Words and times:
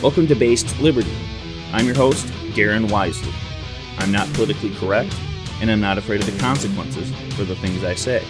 Welcome 0.00 0.28
to 0.28 0.36
Based 0.36 0.78
Liberty. 0.78 1.12
I'm 1.72 1.84
your 1.84 1.96
host, 1.96 2.24
Darren 2.54 2.88
Wisely. 2.88 3.32
I'm 3.98 4.12
not 4.12 4.32
politically 4.32 4.72
correct, 4.76 5.12
and 5.60 5.68
I'm 5.68 5.80
not 5.80 5.98
afraid 5.98 6.20
of 6.20 6.32
the 6.32 6.38
consequences 6.38 7.10
for 7.34 7.42
the 7.42 7.56
things 7.56 7.82
I 7.82 7.96
say. 7.96 8.24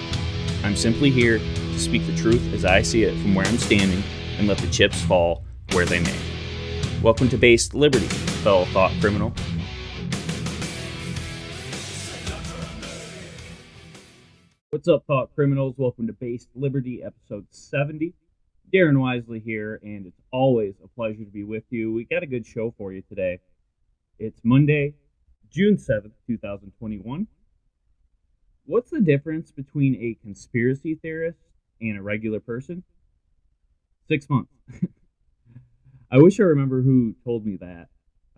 I'm 0.64 0.74
simply 0.74 1.10
here 1.10 1.36
to 1.36 1.78
speak 1.78 2.06
the 2.06 2.16
truth 2.16 2.54
as 2.54 2.64
I 2.64 2.80
see 2.80 3.02
it 3.02 3.12
from 3.20 3.34
where 3.34 3.46
I'm 3.46 3.58
standing 3.58 4.02
and 4.38 4.48
let 4.48 4.56
the 4.56 4.68
chips 4.68 4.98
fall 5.02 5.44
where 5.72 5.84
they 5.84 6.00
may. 6.00 6.18
Welcome 7.02 7.28
to 7.28 7.36
Based 7.36 7.74
Liberty, 7.74 8.08
fellow 8.42 8.64
thought 8.64 8.92
criminal. 8.98 9.34
What's 14.70 14.88
up, 14.88 15.04
thought 15.06 15.34
criminals? 15.34 15.74
Welcome 15.76 16.06
to 16.06 16.14
Based 16.14 16.48
Liberty, 16.54 17.02
episode 17.02 17.46
70. 17.50 18.14
Darren 18.72 19.00
Wisely 19.00 19.40
here, 19.40 19.80
and 19.82 20.06
it's 20.06 20.20
always 20.30 20.74
a 20.84 20.88
pleasure 20.88 21.24
to 21.24 21.30
be 21.30 21.44
with 21.44 21.64
you. 21.70 21.92
We 21.92 22.04
got 22.04 22.22
a 22.22 22.26
good 22.26 22.46
show 22.46 22.74
for 22.76 22.92
you 22.92 23.02
today. 23.08 23.40
It's 24.18 24.40
Monday, 24.44 24.94
June 25.50 25.76
7th, 25.76 26.12
2021. 26.26 27.26
What's 28.66 28.90
the 28.90 29.00
difference 29.00 29.50
between 29.50 29.94
a 29.94 30.18
conspiracy 30.22 30.96
theorist 30.96 31.38
and 31.80 31.96
a 31.96 32.02
regular 32.02 32.40
person? 32.40 32.82
Six 34.06 34.28
months. 34.28 34.52
I 36.10 36.18
wish 36.18 36.38
I 36.38 36.44
remember 36.44 36.82
who 36.82 37.14
told 37.24 37.46
me 37.46 37.56
that. 37.56 37.88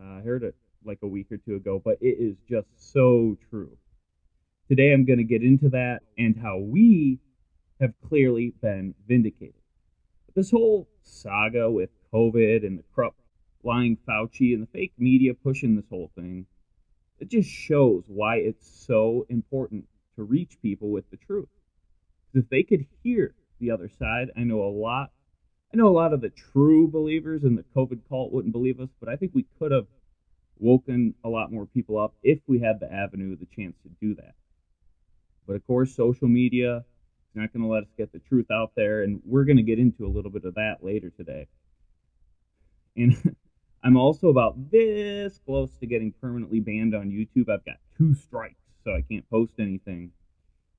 Uh, 0.00 0.18
I 0.18 0.20
heard 0.20 0.44
it 0.44 0.54
like 0.84 0.98
a 1.02 1.08
week 1.08 1.32
or 1.32 1.38
two 1.38 1.56
ago, 1.56 1.80
but 1.84 1.98
it 2.00 2.18
is 2.20 2.36
just 2.48 2.68
so 2.76 3.36
true. 3.50 3.76
Today 4.68 4.92
I'm 4.92 5.04
going 5.04 5.18
to 5.18 5.24
get 5.24 5.42
into 5.42 5.70
that 5.70 6.00
and 6.16 6.36
how 6.40 6.58
we 6.58 7.18
have 7.80 7.92
clearly 8.08 8.54
been 8.62 8.94
vindicated. 9.08 9.59
This 10.40 10.52
whole 10.52 10.88
saga 11.02 11.70
with 11.70 11.90
COVID 12.14 12.66
and 12.66 12.78
the 12.78 12.84
corrupt 12.94 13.20
lying 13.62 13.98
Fauci 14.08 14.54
and 14.54 14.62
the 14.62 14.66
fake 14.68 14.94
media 14.96 15.34
pushing 15.34 15.76
this 15.76 15.90
whole 15.90 16.10
thing, 16.14 16.46
it 17.18 17.28
just 17.28 17.50
shows 17.50 18.04
why 18.06 18.36
it's 18.36 18.66
so 18.66 19.26
important 19.28 19.84
to 20.16 20.22
reach 20.22 20.56
people 20.62 20.92
with 20.92 21.04
the 21.10 21.18
truth. 21.18 21.50
If 22.32 22.48
they 22.48 22.62
could 22.62 22.86
hear 23.02 23.34
the 23.58 23.70
other 23.70 23.90
side, 23.90 24.30
I 24.34 24.44
know 24.44 24.62
a 24.62 24.72
lot. 24.72 25.10
I 25.74 25.76
know 25.76 25.88
a 25.88 25.92
lot 26.00 26.14
of 26.14 26.22
the 26.22 26.30
true 26.30 26.88
believers 26.88 27.44
in 27.44 27.54
the 27.54 27.66
COVID 27.76 28.00
cult 28.08 28.32
wouldn't 28.32 28.54
believe 28.54 28.80
us, 28.80 28.88
but 28.98 29.10
I 29.10 29.16
think 29.16 29.32
we 29.34 29.44
could 29.58 29.72
have 29.72 29.88
woken 30.58 31.16
a 31.22 31.28
lot 31.28 31.52
more 31.52 31.66
people 31.66 31.98
up 31.98 32.14
if 32.22 32.38
we 32.46 32.60
had 32.60 32.80
the 32.80 32.90
avenue, 32.90 33.36
the 33.36 33.44
chance 33.54 33.76
to 33.82 33.90
do 34.00 34.14
that. 34.14 34.36
But 35.46 35.56
of 35.56 35.66
course, 35.66 35.94
social 35.94 36.28
media 36.28 36.86
is 37.30 37.36
not 37.36 37.52
going 37.52 37.62
to 37.62 37.68
let 37.68 37.84
us 37.84 37.90
get 37.96 38.12
the 38.12 38.18
truth 38.18 38.50
out 38.50 38.72
there, 38.76 39.02
and 39.02 39.20
we're 39.24 39.44
going 39.44 39.56
to 39.56 39.62
get 39.62 39.78
into 39.78 40.06
a 40.06 40.08
little 40.08 40.30
bit 40.30 40.44
of 40.44 40.54
that 40.54 40.78
later 40.82 41.10
today. 41.10 41.46
And 42.96 43.36
I'm 43.84 43.96
also 43.96 44.28
about 44.28 44.70
this 44.70 45.38
close 45.46 45.70
to 45.80 45.86
getting 45.86 46.12
permanently 46.20 46.60
banned 46.60 46.94
on 46.94 47.10
YouTube. 47.10 47.48
I've 47.48 47.64
got 47.64 47.76
two 47.96 48.14
strikes, 48.14 48.60
so 48.84 48.92
I 48.92 49.02
can't 49.02 49.28
post 49.30 49.54
anything. 49.58 50.10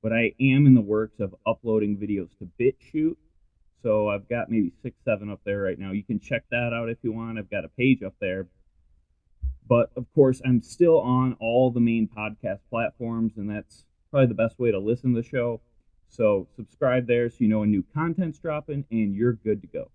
But 0.04 0.14
I 0.14 0.34
am 0.40 0.66
in 0.66 0.74
the 0.74 0.82
works 0.82 1.20
of 1.20 1.36
uploading 1.46 1.98
videos 1.98 2.30
to 2.40 2.50
BitChute. 2.60 3.18
So 3.84 4.10
I've 4.10 4.28
got 4.30 4.50
maybe 4.50 4.72
six, 4.84 4.96
seven 5.04 5.32
up 5.32 5.42
there 5.46 5.62
right 5.62 5.78
now. 5.78 5.92
You 5.92 6.04
can 6.04 6.20
check 6.20 6.44
that 6.52 6.72
out 6.74 6.90
if 6.90 6.98
you 7.02 7.12
want. 7.12 7.40
I've 7.40 7.50
got 7.50 7.66
a 7.66 7.70
page 7.70 8.04
up 8.04 8.14
there. 8.20 8.48
But 9.68 9.92
of 9.96 10.06
course, 10.14 10.42
I'm 10.46 10.62
still 10.62 11.00
on 11.00 11.38
all 11.40 11.72
the 11.72 11.80
main 11.80 12.08
podcast 12.08 12.60
platforms, 12.70 13.34
and 13.38 13.50
that's 13.50 13.86
probably 14.12 14.28
the 14.28 14.34
best 14.34 14.60
way 14.60 14.72
to 14.72 14.80
listen 14.80 15.16
to 15.16 15.22
the 15.22 15.28
show. 15.28 15.62
So 16.12 16.46
subscribe 16.58 17.08
there 17.08 17.30
so 17.30 17.38
you 17.40 17.48
know 17.48 17.60
when 17.60 17.72
new 17.72 17.86
content's 17.94 18.38
dropping 18.38 18.84
and 18.92 19.16
you're 19.16 19.34
good 19.34 19.62
to 19.62 19.68
go. 19.68 19.90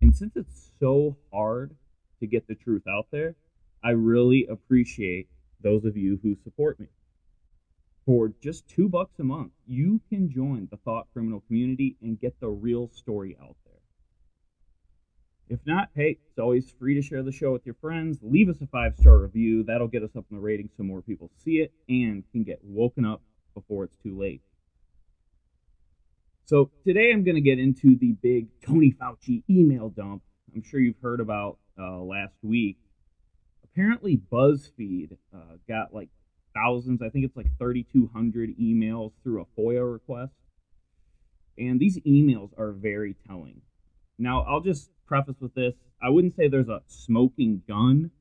And 0.00 0.14
since 0.14 0.36
it's 0.36 0.70
so 0.78 1.16
hard 1.32 1.74
to 2.20 2.26
get 2.28 2.46
the 2.46 2.54
truth 2.54 2.84
out 2.88 3.08
there, 3.10 3.34
I 3.82 3.90
really 3.90 4.46
appreciate 4.46 5.28
those 5.60 5.84
of 5.84 5.96
you 5.96 6.20
who 6.22 6.36
support 6.44 6.78
me. 6.78 6.86
For 8.04 8.32
just 8.40 8.68
two 8.68 8.88
bucks 8.88 9.18
a 9.18 9.24
month, 9.24 9.50
you 9.66 10.00
can 10.08 10.30
join 10.30 10.68
the 10.70 10.76
Thought 10.76 11.08
Criminal 11.12 11.42
community 11.48 11.96
and 12.00 12.20
get 12.20 12.38
the 12.38 12.48
real 12.48 12.88
story 12.94 13.36
out 13.42 13.56
there. 13.64 13.80
If 15.48 15.58
not, 15.66 15.88
hey, 15.96 16.18
it's 16.28 16.38
always 16.38 16.70
free 16.70 16.94
to 16.94 17.02
share 17.02 17.24
the 17.24 17.32
show 17.32 17.52
with 17.52 17.66
your 17.66 17.74
friends. 17.80 18.20
Leave 18.22 18.48
us 18.48 18.60
a 18.60 18.68
five 18.68 18.94
star 18.96 19.18
review. 19.18 19.64
That'll 19.64 19.88
get 19.88 20.04
us 20.04 20.14
up 20.16 20.26
in 20.30 20.36
the 20.36 20.42
ratings 20.42 20.70
so 20.76 20.84
more 20.84 21.02
people 21.02 21.28
see 21.44 21.56
it 21.56 21.72
and 21.88 22.22
can 22.30 22.44
get 22.44 22.60
woken 22.62 23.04
up 23.04 23.20
before 23.52 23.82
it's 23.82 23.96
too 23.96 24.16
late. 24.16 24.42
So 26.46 26.70
today 26.86 27.10
I'm 27.12 27.24
going 27.24 27.34
to 27.34 27.40
get 27.40 27.58
into 27.58 27.98
the 27.98 28.12
big 28.22 28.46
Tony 28.64 28.94
Fauci 29.02 29.42
email 29.50 29.88
dump. 29.88 30.22
I'm 30.54 30.62
sure 30.62 30.78
you've 30.78 31.00
heard 31.02 31.18
about 31.18 31.58
uh, 31.76 31.98
last 31.98 32.36
week. 32.40 32.78
Apparently, 33.64 34.20
BuzzFeed 34.32 35.16
uh, 35.34 35.56
got 35.68 35.92
like 35.92 36.08
thousands. 36.54 37.02
I 37.02 37.08
think 37.08 37.24
it's 37.24 37.36
like 37.36 37.48
3,200 37.58 38.56
emails 38.60 39.10
through 39.24 39.42
a 39.42 39.60
FOIA 39.60 39.92
request, 39.92 40.34
and 41.58 41.80
these 41.80 41.98
emails 42.06 42.56
are 42.56 42.70
very 42.70 43.16
telling. 43.26 43.60
Now, 44.16 44.42
I'll 44.42 44.60
just 44.60 44.90
preface 45.04 45.40
with 45.40 45.54
this: 45.54 45.74
I 46.00 46.10
wouldn't 46.10 46.36
say 46.36 46.46
there's 46.46 46.68
a 46.68 46.82
smoking 46.86 47.62
gun, 47.66 48.12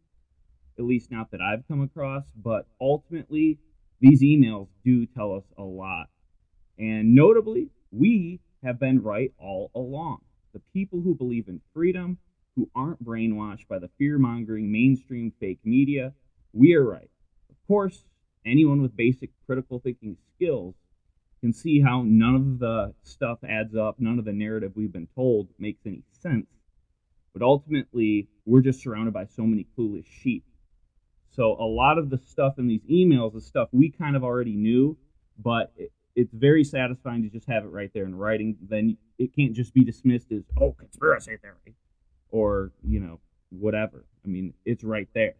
at 0.79 0.85
least 0.85 1.11
not 1.11 1.29
that 1.29 1.41
I've 1.41 1.67
come 1.67 1.83
across, 1.83 2.25
but 2.35 2.65
ultimately, 2.81 3.59
these 4.01 4.23
emails 4.23 4.69
do 4.83 5.05
tell 5.05 5.35
us 5.35 5.45
a 5.59 5.63
lot. 5.63 6.07
And 6.79 7.13
notably, 7.13 7.69
we 7.91 8.39
have 8.63 8.79
been 8.79 9.01
right 9.01 9.33
all 9.37 9.71
along. 9.75 10.19
The 10.53 10.61
people 10.73 11.01
who 11.01 11.15
believe 11.15 11.47
in 11.47 11.61
freedom, 11.73 12.17
who 12.55 12.69
aren't 12.75 13.03
brainwashed 13.03 13.67
by 13.67 13.79
the 13.79 13.89
fear 13.97 14.17
mongering 14.17 14.71
mainstream 14.71 15.33
fake 15.39 15.59
media, 15.63 16.13
we 16.53 16.73
are 16.75 16.83
right. 16.83 17.09
Of 17.49 17.55
course, 17.67 18.05
anyone 18.45 18.81
with 18.81 18.95
basic 18.95 19.31
critical 19.45 19.79
thinking 19.79 20.17
skills 20.35 20.75
can 21.41 21.53
see 21.53 21.81
how 21.81 22.03
none 22.05 22.35
of 22.35 22.59
the 22.59 22.93
stuff 23.03 23.39
adds 23.43 23.75
up, 23.75 23.99
none 23.99 24.17
of 24.17 24.25
the 24.25 24.33
narrative 24.33 24.71
we've 24.75 24.93
been 24.93 25.07
told 25.13 25.49
makes 25.59 25.85
any 25.85 26.03
sense. 26.11 26.47
But 27.33 27.41
ultimately, 27.41 28.29
we're 28.45 28.61
just 28.61 28.81
surrounded 28.81 29.13
by 29.13 29.25
so 29.25 29.43
many 29.43 29.67
clueless 29.77 30.05
sheep. 30.05 30.45
So 31.29 31.51
a 31.59 31.67
lot 31.67 31.97
of 31.97 32.09
the 32.09 32.17
stuff 32.17 32.57
in 32.57 32.67
these 32.67 32.83
emails 32.89 33.35
is 33.35 33.45
stuff 33.45 33.67
we 33.73 33.91
kind 33.91 34.15
of 34.15 34.23
already 34.23 34.55
knew, 34.55 34.97
but 35.37 35.73
it's 36.15 36.33
very 36.33 36.63
satisfying 36.63 37.23
to 37.23 37.29
just 37.29 37.47
have 37.47 37.63
it 37.63 37.69
right 37.69 37.91
there 37.93 38.05
in 38.05 38.15
writing. 38.15 38.57
Then 38.61 38.97
it 39.17 39.35
can't 39.35 39.53
just 39.53 39.73
be 39.73 39.83
dismissed 39.83 40.31
as 40.31 40.43
oh 40.59 40.71
conspiracy 40.71 41.37
theory, 41.37 41.75
or 42.29 42.71
you 42.83 42.99
know 42.99 43.19
whatever. 43.49 44.05
I 44.23 44.27
mean, 44.27 44.53
it's 44.65 44.83
right 44.83 45.09
there. 45.13 45.35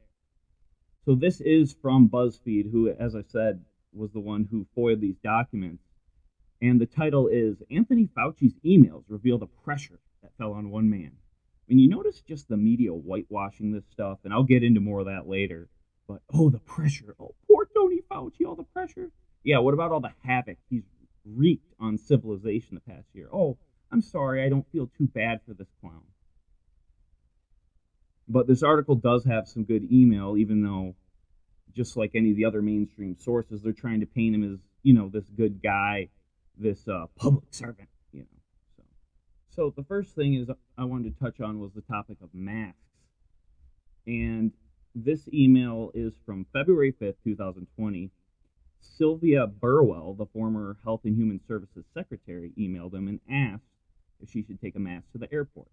So 1.06 1.16
this 1.16 1.40
is 1.41 1.75
from 1.81 2.09
BuzzFeed, 2.09 2.72
who, 2.72 2.90
as 2.90 3.16
I 3.16 3.22
said, 3.22 3.64
was 3.94 4.12
the 4.12 4.19
one 4.19 4.47
who 4.50 4.66
foiled 4.75 5.02
these 5.02 5.18
documents. 5.24 5.84
And 6.62 6.81
the 6.81 6.85
title 6.85 7.28
is 7.28 7.62
Anthony 7.69 8.09
Fauci's 8.18 8.56
emails 8.66 9.03
reveal 9.08 9.38
the 9.38 9.46
pressure 9.46 10.00
that 10.24 10.31
fell 10.38 10.53
on 10.53 10.72
one 10.72 10.90
man. 10.90 11.12
I 11.14 11.64
mean, 11.68 11.80
you 11.80 11.90
notice 11.90 12.22
just 12.22 12.47
the 12.47 12.58
media 12.58 12.91
whitewashing 12.91 13.72
this 13.72 13.85
stuff, 13.91 14.19
and 14.24 14.34
I'll 14.34 14.44
get 14.44 14.64
into 14.64 14.80
more 14.80 15.02
of 15.02 15.06
that 15.08 15.28
later. 15.28 15.69
But 16.08 16.22
oh, 16.34 16.50
the 16.50 16.59
pressure! 16.59 17.16
Oh, 17.19 17.34
poor 17.47 17.68
Tony 17.75 18.02
Fauci, 18.09 18.46
all 18.47 18.56
the 18.56 18.64
pressure. 18.64 19.09
Yeah, 19.45 19.59
what 19.59 19.75
about 19.75 19.91
all 19.91 20.01
the 20.01 20.11
havoc 20.25 20.57
he's 20.69 20.83
wreaked 21.23 21.72
on 21.79 22.00
civilization 22.00 22.75
the 22.75 22.94
past 22.94 23.07
year? 23.13 23.29
Oh, 23.31 23.57
I'm 23.91 24.01
sorry, 24.01 24.44
I 24.44 24.50
don't 24.50 24.66
feel 24.72 24.89
too 24.97 25.06
bad 25.06 25.39
for 25.45 25.53
this 25.53 25.67
clown. 25.79 26.01
But 28.28 28.47
this 28.47 28.63
article 28.63 28.95
does 28.95 29.23
have 29.25 29.47
some 29.47 29.63
good 29.63 29.89
email, 29.91 30.35
even 30.35 30.63
though, 30.63 30.95
just 31.75 31.95
like 31.95 32.11
any 32.16 32.31
of 32.31 32.38
the 32.38 32.45
other 32.45 32.63
mainstream 32.63 33.16
sources, 33.19 33.61
they're 33.61 33.72
trying 33.72 34.00
to 34.00 34.07
paint 34.07 34.34
him 34.34 34.51
as, 34.51 34.59
you 34.81 34.95
know, 34.95 35.09
this 35.09 35.25
good 35.38 35.61
guy, 35.61 36.09
this 36.57 36.88
uh, 36.88 37.05
public 37.16 37.45
servant, 37.51 37.89
you 38.11 38.22
know. 38.22 38.28
So, 38.78 38.84
so 39.50 39.73
the 39.78 39.84
first 39.84 40.16
thing 40.16 40.34
is 40.34 40.50
I 40.75 40.85
wanted 40.85 41.16
to 41.16 41.23
touch 41.23 41.39
on 41.39 41.59
was 41.59 41.72
the 41.75 41.81
topic 41.81 42.17
of 42.23 42.29
masks. 42.34 42.79
And 44.07 44.53
this 44.96 45.29
email 45.31 45.91
is 45.93 46.16
from 46.25 46.47
February 46.52 46.96
5th, 46.99 47.17
2020. 47.23 48.09
Sylvia 48.81 49.47
Burwell, 49.47 50.13
the 50.13 50.25
former 50.27 50.77
Health 50.83 51.01
and 51.03 51.17
Human 51.17 51.39
Services 51.47 51.85
Secretary, 51.93 52.53
emailed 52.57 52.93
him 52.93 53.07
and 53.07 53.19
asked 53.29 53.63
if 54.22 54.29
she 54.29 54.43
should 54.43 54.61
take 54.61 54.75
a 54.75 54.79
mask 54.79 55.11
to 55.11 55.17
the 55.17 55.31
airport. 55.33 55.67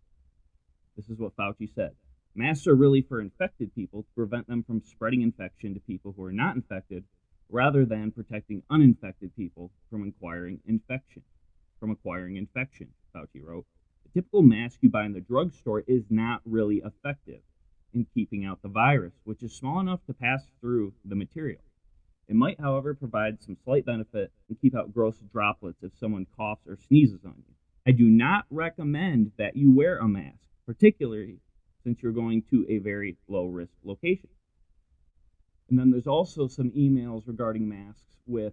This 0.97 1.09
is 1.09 1.19
what 1.19 1.37
Fauci 1.37 1.73
said. 1.75 1.93
Masks 2.35 2.67
are 2.67 2.75
really 2.75 3.03
for 3.03 3.21
infected 3.21 3.75
people 3.75 4.03
to 4.03 4.09
prevent 4.15 4.47
them 4.47 4.63
from 4.63 4.83
spreading 4.83 5.23
infection 5.23 5.75
to 5.75 5.81
people 5.81 6.13
who 6.17 6.25
are 6.25 6.33
not 6.33 6.57
infected, 6.57 7.05
rather 7.49 7.85
than 7.85 8.11
protecting 8.11 8.63
uninfected 8.71 9.35
people 9.37 9.71
from 9.91 10.09
acquiring 10.09 10.61
infection. 10.67 11.23
From 11.79 11.91
acquiring 11.91 12.37
infection, 12.37 12.89
Fauci 13.15 13.45
wrote. 13.45 13.67
The 14.05 14.21
typical 14.21 14.43
mask 14.43 14.79
you 14.81 14.91
buy 14.91 15.05
in 15.05 15.13
the 15.13 15.21
drugstore 15.21 15.85
is 15.87 16.05
not 16.11 16.41
really 16.45 16.83
effective 16.85 17.41
in 17.93 18.07
keeping 18.15 18.45
out 18.45 18.63
the 18.63 18.69
virus, 18.69 19.13
which 19.25 19.43
is 19.43 19.55
small 19.55 19.81
enough 19.81 20.05
to 20.07 20.15
pass 20.15 20.47
through 20.61 20.95
the 21.05 21.15
material. 21.15 21.61
It 22.29 22.37
might, 22.37 22.61
however, 22.61 22.95
provide 22.95 23.43
some 23.43 23.57
slight 23.65 23.85
benefit 23.85 24.33
and 24.49 24.61
keep 24.61 24.77
out 24.77 24.95
gross 24.95 25.19
droplets 25.33 25.83
if 25.83 25.93
someone 25.99 26.27
coughs 26.37 26.67
or 26.67 26.77
sneezes 26.77 27.25
on 27.25 27.35
you. 27.37 27.55
I 27.87 27.91
do 27.91 28.05
not 28.05 28.45
recommend 28.51 29.33
that 29.39 29.57
you 29.57 29.75
wear 29.75 29.99
a 29.99 30.09
mask, 30.09 30.39
particularly 30.67 31.41
since 31.83 32.01
you're 32.01 32.13
going 32.13 32.43
to 32.51 32.65
a 32.69 32.79
very 32.79 33.17
low 33.29 33.47
risk 33.47 33.73
location. 33.83 34.31
And 35.69 35.79
then 35.79 35.91
there's 35.91 36.07
also 36.07 36.49
some 36.49 36.71
emails 36.71 37.27
regarding 37.27 37.69
masks 37.69 38.19
with 38.27 38.53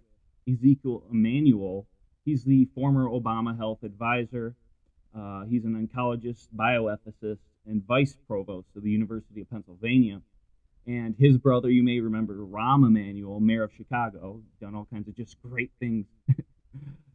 Ezekiel 0.50 1.04
Emanuel. 1.10 1.86
He's 2.24 2.44
the 2.44 2.66
former 2.74 3.06
Obama 3.06 3.56
health 3.56 3.82
advisor. 3.82 4.56
Uh, 5.16 5.44
he's 5.44 5.64
an 5.64 5.74
oncologist, 5.74 6.48
bioethicist, 6.56 7.38
and 7.66 7.84
vice 7.86 8.16
provost 8.26 8.68
of 8.76 8.82
the 8.82 8.90
University 8.90 9.40
of 9.42 9.50
Pennsylvania. 9.50 10.22
And 10.86 11.14
his 11.18 11.38
brother, 11.38 11.70
you 11.70 11.82
may 11.82 12.00
remember, 12.00 12.34
Rahm 12.34 12.86
Emanuel, 12.86 13.38
mayor 13.40 13.64
of 13.64 13.72
Chicago, 13.76 14.40
done 14.60 14.74
all 14.74 14.86
kinds 14.92 15.08
of 15.08 15.16
just 15.16 15.40
great 15.42 15.70
things 15.78 16.06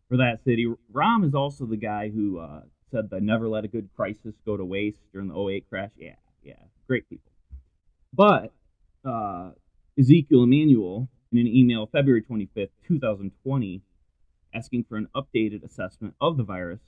for 0.09 0.17
that 0.17 0.43
city. 0.43 0.71
Rahm 0.93 1.25
is 1.25 1.33
also 1.33 1.65
the 1.65 1.77
guy 1.77 2.09
who 2.09 2.39
uh, 2.39 2.61
said 2.91 3.09
that 3.09 3.23
never 3.23 3.49
let 3.49 3.65
a 3.65 3.67
good 3.67 3.89
crisis 3.95 4.35
go 4.45 4.55
to 4.55 4.63
waste 4.63 5.01
during 5.11 5.27
the 5.27 5.37
08 5.37 5.67
crash. 5.67 5.91
Yeah, 5.97 6.15
yeah, 6.43 6.53
great 6.87 7.09
people. 7.09 7.31
But 8.13 8.53
uh, 9.03 9.51
Ezekiel 9.99 10.43
Emanuel, 10.43 11.09
in 11.31 11.39
an 11.39 11.47
email 11.47 11.87
February 11.87 12.21
25th, 12.21 12.69
2020, 12.87 13.81
asking 14.53 14.85
for 14.87 14.95
an 14.95 15.07
updated 15.15 15.63
assessment 15.63 16.13
of 16.21 16.37
the 16.37 16.43
virus, 16.43 16.81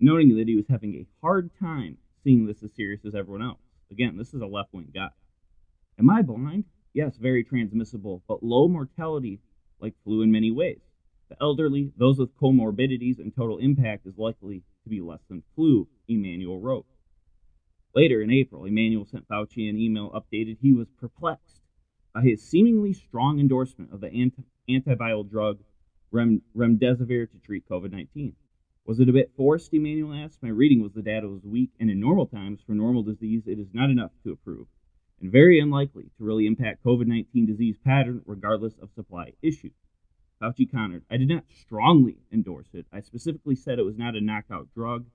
noting 0.00 0.36
that 0.36 0.48
he 0.48 0.56
was 0.56 0.66
having 0.68 0.94
a 0.94 1.06
hard 1.20 1.50
time 1.60 1.98
seeing 2.24 2.46
this 2.46 2.62
as 2.62 2.72
serious 2.74 3.04
as 3.04 3.14
everyone 3.14 3.42
else. 3.42 3.60
Again, 3.90 4.16
this 4.16 4.32
is 4.32 4.40
a 4.40 4.46
left 4.46 4.72
wing 4.72 4.90
guy. 4.94 5.10
Am 5.98 6.10
I 6.10 6.22
blind? 6.22 6.64
Yes, 6.94 7.16
very 7.16 7.44
transmissible, 7.44 8.22
but 8.28 8.42
low 8.42 8.68
mortality 8.68 9.40
like 9.80 9.94
flu 10.04 10.22
in 10.22 10.30
many 10.30 10.50
ways. 10.50 10.80
The 11.28 11.36
elderly, 11.40 11.92
those 11.96 12.18
with 12.18 12.36
comorbidities, 12.36 13.18
and 13.18 13.34
total 13.34 13.58
impact 13.58 14.06
is 14.06 14.18
likely 14.18 14.62
to 14.84 14.88
be 14.88 15.00
less 15.00 15.22
than 15.28 15.42
flu, 15.54 15.88
Emanuel 16.08 16.60
wrote. 16.60 16.86
Later 17.94 18.22
in 18.22 18.30
April, 18.30 18.64
Emanuel 18.64 19.04
sent 19.04 19.28
Fauci 19.28 19.68
an 19.68 19.78
email 19.78 20.10
updated 20.10 20.58
he 20.60 20.72
was 20.72 20.88
perplexed 20.98 21.62
by 22.14 22.22
his 22.22 22.42
seemingly 22.42 22.92
strong 22.92 23.38
endorsement 23.38 23.92
of 23.92 24.00
the 24.00 24.12
anti- 24.12 24.44
antiviral 24.68 25.28
drug 25.28 25.58
Rem- 26.10 26.42
remdesivir 26.54 27.30
to 27.30 27.38
treat 27.38 27.68
COVID 27.68 27.90
19. 27.90 28.34
Was 28.84 29.00
it 29.00 29.08
a 29.08 29.12
bit 29.12 29.32
forced, 29.36 29.72
Emanuel 29.72 30.12
asked? 30.12 30.42
My 30.42 30.48
reading 30.48 30.82
was 30.82 30.92
the 30.92 31.02
data 31.02 31.28
was 31.28 31.44
weak, 31.44 31.70
and 31.80 31.90
in 31.90 32.00
normal 32.00 32.26
times, 32.26 32.60
for 32.66 32.72
normal 32.72 33.02
disease, 33.02 33.46
it 33.46 33.58
is 33.58 33.72
not 33.72 33.90
enough 33.90 34.10
to 34.24 34.32
approve, 34.32 34.66
and 35.22 35.30
very 35.30 35.60
unlikely 35.60 36.10
to 36.18 36.24
really 36.24 36.46
impact 36.46 36.84
COVID 36.84 37.06
19 37.06 37.46
disease 37.46 37.78
pattern 37.82 38.20
regardless 38.26 38.74
of 38.82 38.92
supply 38.92 39.32
issues. 39.40 39.72
Fauci 40.42 40.70
countered, 40.70 41.04
I 41.08 41.16
did 41.16 41.28
not 41.28 41.44
strongly 41.48 42.18
endorse 42.32 42.66
it. 42.74 42.86
I 42.92 43.00
specifically 43.00 43.54
said 43.54 43.78
it 43.78 43.84
was 43.84 43.96
not 43.96 44.16
a 44.16 44.20
knockout 44.20 44.68
drug. 44.74 45.06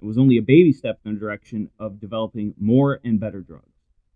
It 0.00 0.04
was 0.04 0.18
only 0.18 0.36
a 0.36 0.42
baby 0.42 0.72
step 0.72 1.00
in 1.04 1.14
the 1.14 1.20
direction 1.20 1.70
of 1.80 2.00
developing 2.00 2.54
more 2.58 3.00
and 3.04 3.18
better 3.18 3.40
drugs. 3.40 3.72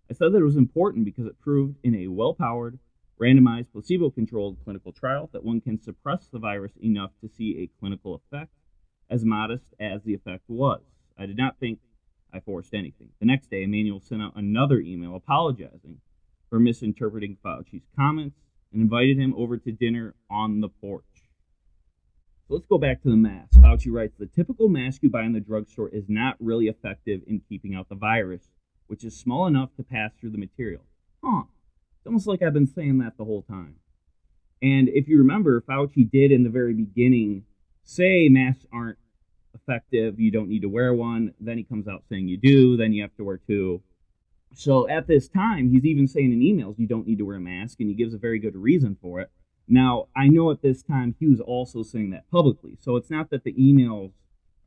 I 0.09 0.13
said 0.13 0.31
that 0.31 0.39
it 0.39 0.45
was 0.45 0.55
important 0.55 1.05
because 1.05 1.25
it 1.25 1.41
proved 1.41 1.77
in 1.83 1.95
a 1.95 2.07
well 2.07 2.33
powered, 2.33 2.79
randomized, 3.19 3.71
placebo 3.73 4.09
controlled 4.09 4.57
clinical 4.63 4.93
trial 4.93 5.29
that 5.33 5.43
one 5.43 5.59
can 5.59 5.81
suppress 5.81 6.27
the 6.27 6.39
virus 6.39 6.73
enough 6.81 7.11
to 7.21 7.27
see 7.27 7.59
a 7.59 7.79
clinical 7.79 8.15
effect, 8.15 8.51
as 9.09 9.25
modest 9.25 9.65
as 9.79 10.03
the 10.03 10.13
effect 10.13 10.43
was. 10.47 10.81
I 11.17 11.25
did 11.25 11.37
not 11.37 11.59
think 11.59 11.79
I 12.33 12.39
forced 12.39 12.73
anything. 12.73 13.09
The 13.19 13.25
next 13.25 13.49
day, 13.49 13.63
Emanuel 13.63 13.99
sent 13.99 14.21
out 14.21 14.33
another 14.35 14.79
email 14.79 15.15
apologizing 15.15 15.99
for 16.49 16.59
misinterpreting 16.59 17.37
Fauci's 17.43 17.87
comments 17.95 18.37
and 18.71 18.81
invited 18.81 19.17
him 19.17 19.33
over 19.37 19.57
to 19.57 19.71
dinner 19.71 20.15
on 20.29 20.61
the 20.61 20.69
porch. 20.69 21.03
So 22.47 22.55
let's 22.55 22.65
go 22.65 22.77
back 22.77 23.01
to 23.03 23.09
the 23.09 23.15
mask. 23.15 23.53
Fauci 23.59 23.91
writes 23.91 24.15
The 24.17 24.25
typical 24.25 24.67
mask 24.67 25.03
you 25.03 25.09
buy 25.09 25.23
in 25.23 25.33
the 25.33 25.39
drugstore 25.39 25.89
is 25.89 26.05
not 26.07 26.35
really 26.39 26.67
effective 26.67 27.21
in 27.27 27.41
keeping 27.47 27.75
out 27.75 27.89
the 27.89 27.95
virus, 27.95 28.49
which 28.87 29.03
is 29.03 29.17
small 29.17 29.47
enough 29.47 29.75
to 29.77 29.83
pass 29.83 30.11
through 30.19 30.31
the 30.31 30.37
material. 30.37 30.83
Huh. 31.23 31.43
It's 31.97 32.07
almost 32.07 32.27
like 32.27 32.41
I've 32.41 32.53
been 32.53 32.67
saying 32.67 32.97
that 32.97 33.17
the 33.17 33.25
whole 33.25 33.43
time. 33.43 33.75
And 34.61 34.89
if 34.89 35.07
you 35.07 35.17
remember, 35.17 35.61
Fauci 35.61 36.09
did 36.09 36.31
in 36.31 36.43
the 36.43 36.49
very 36.49 36.73
beginning 36.73 37.45
say 37.83 38.27
masks 38.29 38.65
aren't 38.71 38.97
effective, 39.71 40.19
you 40.19 40.31
don't 40.31 40.49
need 40.49 40.61
to 40.61 40.69
wear 40.69 40.93
one. 40.93 41.33
Then 41.39 41.57
he 41.57 41.63
comes 41.63 41.87
out 41.87 42.03
saying 42.09 42.27
you 42.27 42.37
do, 42.37 42.77
then 42.77 42.93
you 42.93 43.01
have 43.01 43.15
to 43.17 43.23
wear 43.23 43.37
two. 43.37 43.81
So 44.53 44.87
at 44.89 45.07
this 45.07 45.29
time, 45.29 45.69
he's 45.71 45.85
even 45.85 46.07
saying 46.07 46.31
in 46.31 46.39
emails 46.39 46.77
you 46.77 46.87
don't 46.87 47.07
need 47.07 47.19
to 47.19 47.25
wear 47.25 47.37
a 47.37 47.41
mask, 47.41 47.79
and 47.79 47.89
he 47.89 47.95
gives 47.95 48.13
a 48.13 48.17
very 48.17 48.39
good 48.39 48.55
reason 48.55 48.97
for 49.01 49.21
it. 49.21 49.31
Now, 49.67 50.07
I 50.15 50.27
know 50.27 50.51
at 50.51 50.61
this 50.61 50.83
time 50.83 51.15
he 51.19 51.27
was 51.27 51.39
also 51.39 51.83
saying 51.83 52.09
that 52.11 52.29
publicly. 52.29 52.77
So 52.81 52.97
it's 52.97 53.09
not 53.09 53.29
that 53.29 53.43
the 53.43 53.53
emails 53.53 54.11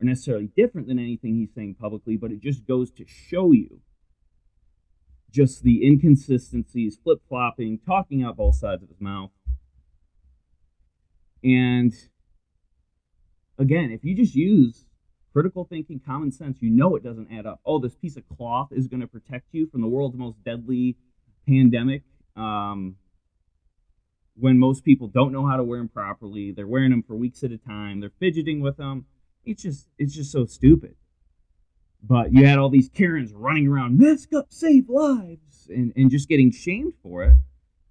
are 0.01 0.05
necessarily 0.05 0.49
different 0.57 0.87
than 0.87 0.97
anything 0.97 1.35
he's 1.35 1.53
saying 1.53 1.75
publicly, 1.79 2.17
but 2.17 2.31
it 2.31 2.39
just 2.39 2.65
goes 2.65 2.91
to 2.91 3.05
show 3.05 3.51
you 3.51 3.81
just 5.31 5.63
the 5.63 5.85
inconsistencies, 5.85 6.97
flip 7.03 7.19
flopping, 7.27 7.79
talking 7.85 8.23
out 8.23 8.37
both 8.37 8.55
sides 8.55 8.81
of 8.81 8.89
his 8.89 9.01
mouth. 9.01 9.31
And 11.43 11.93
again, 13.59 13.91
if 13.91 14.03
you 14.03 14.15
just 14.15 14.33
use 14.33 14.84
critical 15.35 15.65
thinking, 15.65 15.99
common 15.99 16.31
sense, 16.31 16.59
you 16.61 16.69
know 16.69 16.95
it 16.95 17.03
doesn't 17.03 17.29
add 17.29 17.45
up. 17.45 17.59
Oh, 17.65 17.77
this 17.77 17.93
piece 17.93 18.15
of 18.15 18.23
cloth 18.37 18.69
is 18.71 18.87
going 18.87 19.01
to 19.01 19.07
protect 19.07 19.47
you 19.51 19.67
from 19.67 19.81
the 19.81 19.87
world's 19.87 20.15
most 20.15 20.41
deadly 20.45 20.95
pandemic. 21.45 22.03
Um, 22.37 22.95
when 24.37 24.57
most 24.57 24.85
people 24.85 25.09
don't 25.09 25.33
know 25.33 25.45
how 25.45 25.57
to 25.57 25.63
wear 25.65 25.79
them 25.79 25.89
properly, 25.89 26.53
they're 26.53 26.65
wearing 26.65 26.91
them 26.91 27.03
for 27.03 27.17
weeks 27.17 27.43
at 27.43 27.51
a 27.51 27.57
time, 27.57 27.99
they're 27.99 28.13
fidgeting 28.17 28.61
with 28.61 28.77
them. 28.77 29.07
It's 29.43 29.61
just, 29.61 29.89
it's 29.97 30.15
just 30.15 30.31
so 30.31 30.45
stupid. 30.45 30.95
But 32.01 32.31
you 32.31 32.45
had 32.45 32.57
all 32.57 32.69
these 32.69 32.87
Karens 32.87 33.33
running 33.33 33.67
around, 33.67 33.97
mask 33.97 34.31
up, 34.33 34.53
save 34.53 34.87
lives, 34.87 35.67
and, 35.67 35.91
and 35.97 36.09
just 36.09 36.29
getting 36.29 36.49
shamed 36.49 36.93
for 37.03 37.23
it 37.25 37.35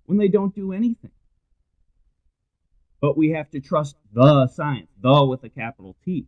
when 0.06 0.16
they 0.16 0.28
don't 0.28 0.54
do 0.54 0.72
anything. 0.72 1.10
But 3.02 3.18
we 3.18 3.32
have 3.32 3.50
to 3.50 3.60
trust 3.60 3.96
the 4.14 4.48
science, 4.48 4.88
the 4.98 5.26
with 5.26 5.44
a 5.44 5.50
capital 5.50 5.94
T. 6.06 6.26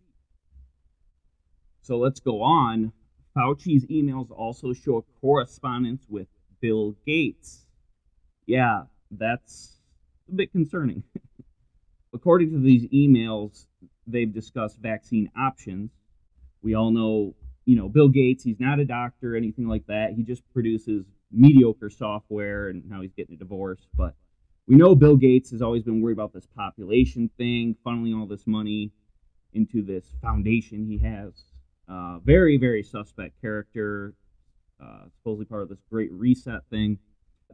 So 1.87 1.99
let's 1.99 2.19
go 2.19 2.43
on. 2.43 2.93
Fauci's 3.37 3.87
emails 3.87 4.33
also 4.33 4.73
show 4.73 4.97
a 4.97 5.03
correspondence 5.21 6.05
with 6.09 6.27
Bill 6.61 6.97
Gates. 7.07 7.65
Yeah, 8.45 8.83
that's 9.13 9.79
a 10.29 10.33
bit 10.35 10.51
concerning. 10.51 11.05
According 12.13 12.51
to 12.51 12.59
these 12.59 12.87
emails, 12.87 13.67
they've 14.05 14.33
discussed 14.33 14.81
vaccine 14.81 15.31
options. 15.39 15.93
We 16.61 16.75
all 16.75 16.91
know, 16.91 17.37
you 17.67 17.77
know, 17.77 17.89
Bill 17.89 18.09
Gates, 18.09 18.43
he's 18.43 18.59
not 18.59 18.81
a 18.81 18.85
doctor 18.85 19.35
or 19.35 19.37
anything 19.37 19.69
like 19.69 19.87
that. 19.87 20.11
He 20.17 20.25
just 20.25 20.43
produces 20.53 21.07
mediocre 21.31 21.89
software 21.89 22.69
and 22.69 22.83
now 22.91 23.01
he's 23.01 23.13
getting 23.13 23.37
a 23.37 23.39
divorce. 23.39 23.87
But 23.95 24.17
we 24.67 24.75
know 24.75 24.97
Bill 24.97 25.17
Gates 25.17 25.53
has 25.53 25.63
always 25.63 25.85
been 25.85 26.01
worried 26.01 26.15
about 26.15 26.33
this 26.33 26.49
population 26.57 27.31
thing, 27.39 27.77
funneling 27.87 28.19
all 28.19 28.27
this 28.27 28.45
money 28.45 28.91
into 29.53 29.83
this 29.83 30.05
foundation 30.21 30.85
he 30.85 30.99
has. 30.99 31.45
Uh, 31.89 32.19
very, 32.19 32.57
very 32.57 32.83
suspect 32.83 33.41
character, 33.41 34.15
uh, 34.83 35.05
supposedly 35.15 35.45
part 35.45 35.63
of 35.63 35.69
this 35.69 35.83
great 35.91 36.13
reset 36.13 36.61
thing. 36.71 36.99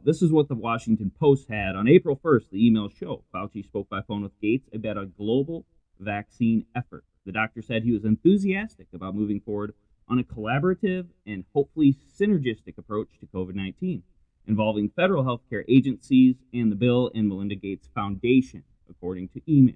This 0.03 0.21
is 0.21 0.31
what 0.31 0.47
the 0.47 0.55
Washington 0.55 1.11
Post 1.19 1.47
had 1.49 1.75
on 1.75 1.87
April 1.87 2.19
1st. 2.23 2.49
The 2.51 2.65
email 2.65 2.89
show 2.89 3.23
Fauci 3.33 3.63
spoke 3.63 3.89
by 3.89 4.01
phone 4.01 4.23
with 4.23 4.39
Gates 4.41 4.67
about 4.73 4.97
a 4.97 5.05
global 5.05 5.65
vaccine 5.99 6.65
effort. 6.75 7.05
The 7.25 7.31
doctor 7.31 7.61
said 7.61 7.83
he 7.83 7.91
was 7.91 8.03
enthusiastic 8.03 8.87
about 8.93 9.15
moving 9.15 9.39
forward 9.39 9.73
on 10.09 10.19
a 10.19 10.23
collaborative 10.23 11.05
and 11.25 11.45
hopefully 11.53 11.95
synergistic 12.19 12.77
approach 12.77 13.19
to 13.19 13.27
COVID 13.27 13.55
19 13.55 14.03
involving 14.47 14.89
federal 14.89 15.23
healthcare 15.23 15.63
agencies 15.69 16.35
and 16.53 16.71
the 16.71 16.75
Bill 16.75 17.11
and 17.15 17.27
Melinda 17.27 17.55
Gates 17.55 17.87
Foundation, 17.95 18.63
according 18.89 19.29
to 19.29 19.41
email. 19.47 19.75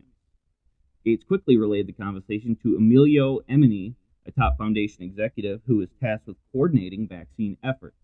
Gates 1.06 1.24
quickly 1.24 1.58
relayed 1.58 1.88
the 1.88 1.94
conversation 1.94 2.58
to 2.64 2.76
Emilio 2.76 3.40
Emini, 3.50 3.94
a 4.28 4.32
top 4.32 4.58
foundation 4.58 5.04
executive 5.04 5.62
who 5.66 5.82
is 5.82 5.90
tasked 6.02 6.28
with 6.28 6.38
coordinating 6.52 7.08
vaccine 7.08 7.58
efforts. 7.64 7.96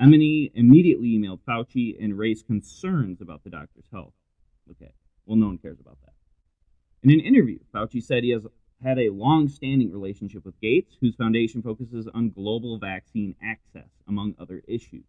Emini 0.00 0.50
immediately 0.54 1.08
emailed 1.08 1.40
Fauci 1.48 2.02
and 2.02 2.16
raised 2.16 2.46
concerns 2.46 3.20
about 3.20 3.42
the 3.44 3.50
doctor's 3.50 3.84
health. 3.92 4.12
Okay, 4.70 4.92
well, 5.26 5.36
no 5.36 5.46
one 5.46 5.58
cares 5.58 5.80
about 5.80 5.98
that. 6.02 6.12
In 7.02 7.10
an 7.10 7.20
interview, 7.20 7.58
Fauci 7.74 8.02
said 8.02 8.22
he 8.22 8.30
has 8.30 8.46
had 8.82 8.98
a 8.98 9.10
long 9.10 9.48
standing 9.48 9.90
relationship 9.90 10.44
with 10.44 10.60
Gates, 10.60 10.96
whose 11.00 11.14
foundation 11.14 11.62
focuses 11.62 12.08
on 12.14 12.30
global 12.30 12.78
vaccine 12.78 13.34
access, 13.42 13.90
among 14.08 14.34
other 14.38 14.62
issues. 14.66 15.04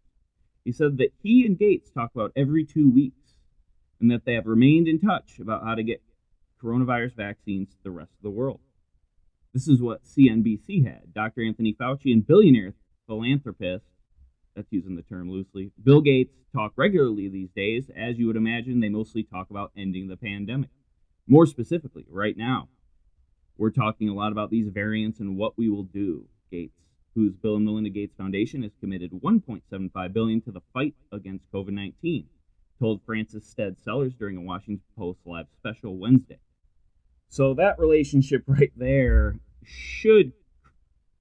He 0.64 0.72
said 0.72 0.98
that 0.98 1.12
he 1.22 1.46
and 1.46 1.58
Gates 1.58 1.90
talk 1.90 2.10
about 2.14 2.32
every 2.36 2.64
two 2.64 2.90
weeks 2.90 3.34
and 4.00 4.10
that 4.10 4.24
they 4.24 4.34
have 4.34 4.46
remained 4.46 4.88
in 4.88 5.00
touch 5.00 5.38
about 5.38 5.64
how 5.64 5.74
to 5.74 5.82
get 5.82 6.02
coronavirus 6.62 7.14
vaccines 7.14 7.70
to 7.70 7.82
the 7.82 7.90
rest 7.90 8.12
of 8.12 8.22
the 8.22 8.30
world. 8.30 8.60
This 9.52 9.68
is 9.68 9.82
what 9.82 10.04
CNBC 10.04 10.84
had. 10.86 11.12
Dr. 11.14 11.42
Anthony 11.42 11.74
Fauci 11.74 12.12
and 12.12 12.26
billionaire 12.26 12.74
philanthropist, 13.06 13.84
that's 14.54 14.70
using 14.70 14.96
the 14.96 15.02
term 15.02 15.30
loosely, 15.30 15.72
Bill 15.82 16.00
Gates 16.00 16.34
talk 16.54 16.72
regularly 16.76 17.28
these 17.28 17.50
days. 17.54 17.90
As 17.96 18.18
you 18.18 18.26
would 18.26 18.36
imagine, 18.36 18.80
they 18.80 18.88
mostly 18.88 19.22
talk 19.22 19.50
about 19.50 19.72
ending 19.76 20.08
the 20.08 20.16
pandemic. 20.16 20.70
More 21.26 21.46
specifically, 21.46 22.06
right 22.10 22.36
now, 22.36 22.68
we're 23.56 23.70
talking 23.70 24.08
a 24.08 24.14
lot 24.14 24.32
about 24.32 24.50
these 24.50 24.68
variants 24.68 25.20
and 25.20 25.36
what 25.36 25.56
we 25.56 25.68
will 25.70 25.84
do, 25.84 26.26
Gates 26.50 26.82
whose 27.14 27.34
Bill 27.34 27.56
and 27.56 27.64
Melinda 27.64 27.90
Gates 27.90 28.14
Foundation 28.16 28.62
has 28.62 28.72
committed 28.80 29.12
1.75 29.12 30.12
billion 30.12 30.40
to 30.42 30.50
the 30.52 30.62
fight 30.72 30.94
against 31.12 31.50
COVID-19, 31.52 32.24
told 32.78 33.02
Frances 33.04 33.46
Stead 33.46 33.76
Sellers 33.78 34.14
during 34.14 34.36
a 34.36 34.40
Washington 34.40 34.82
Post 34.96 35.20
live 35.26 35.46
special 35.58 35.98
Wednesday. 35.98 36.38
So 37.32 37.54
that 37.54 37.78
relationship 37.78 38.42
right 38.46 38.72
there 38.76 39.36
should 39.64 40.32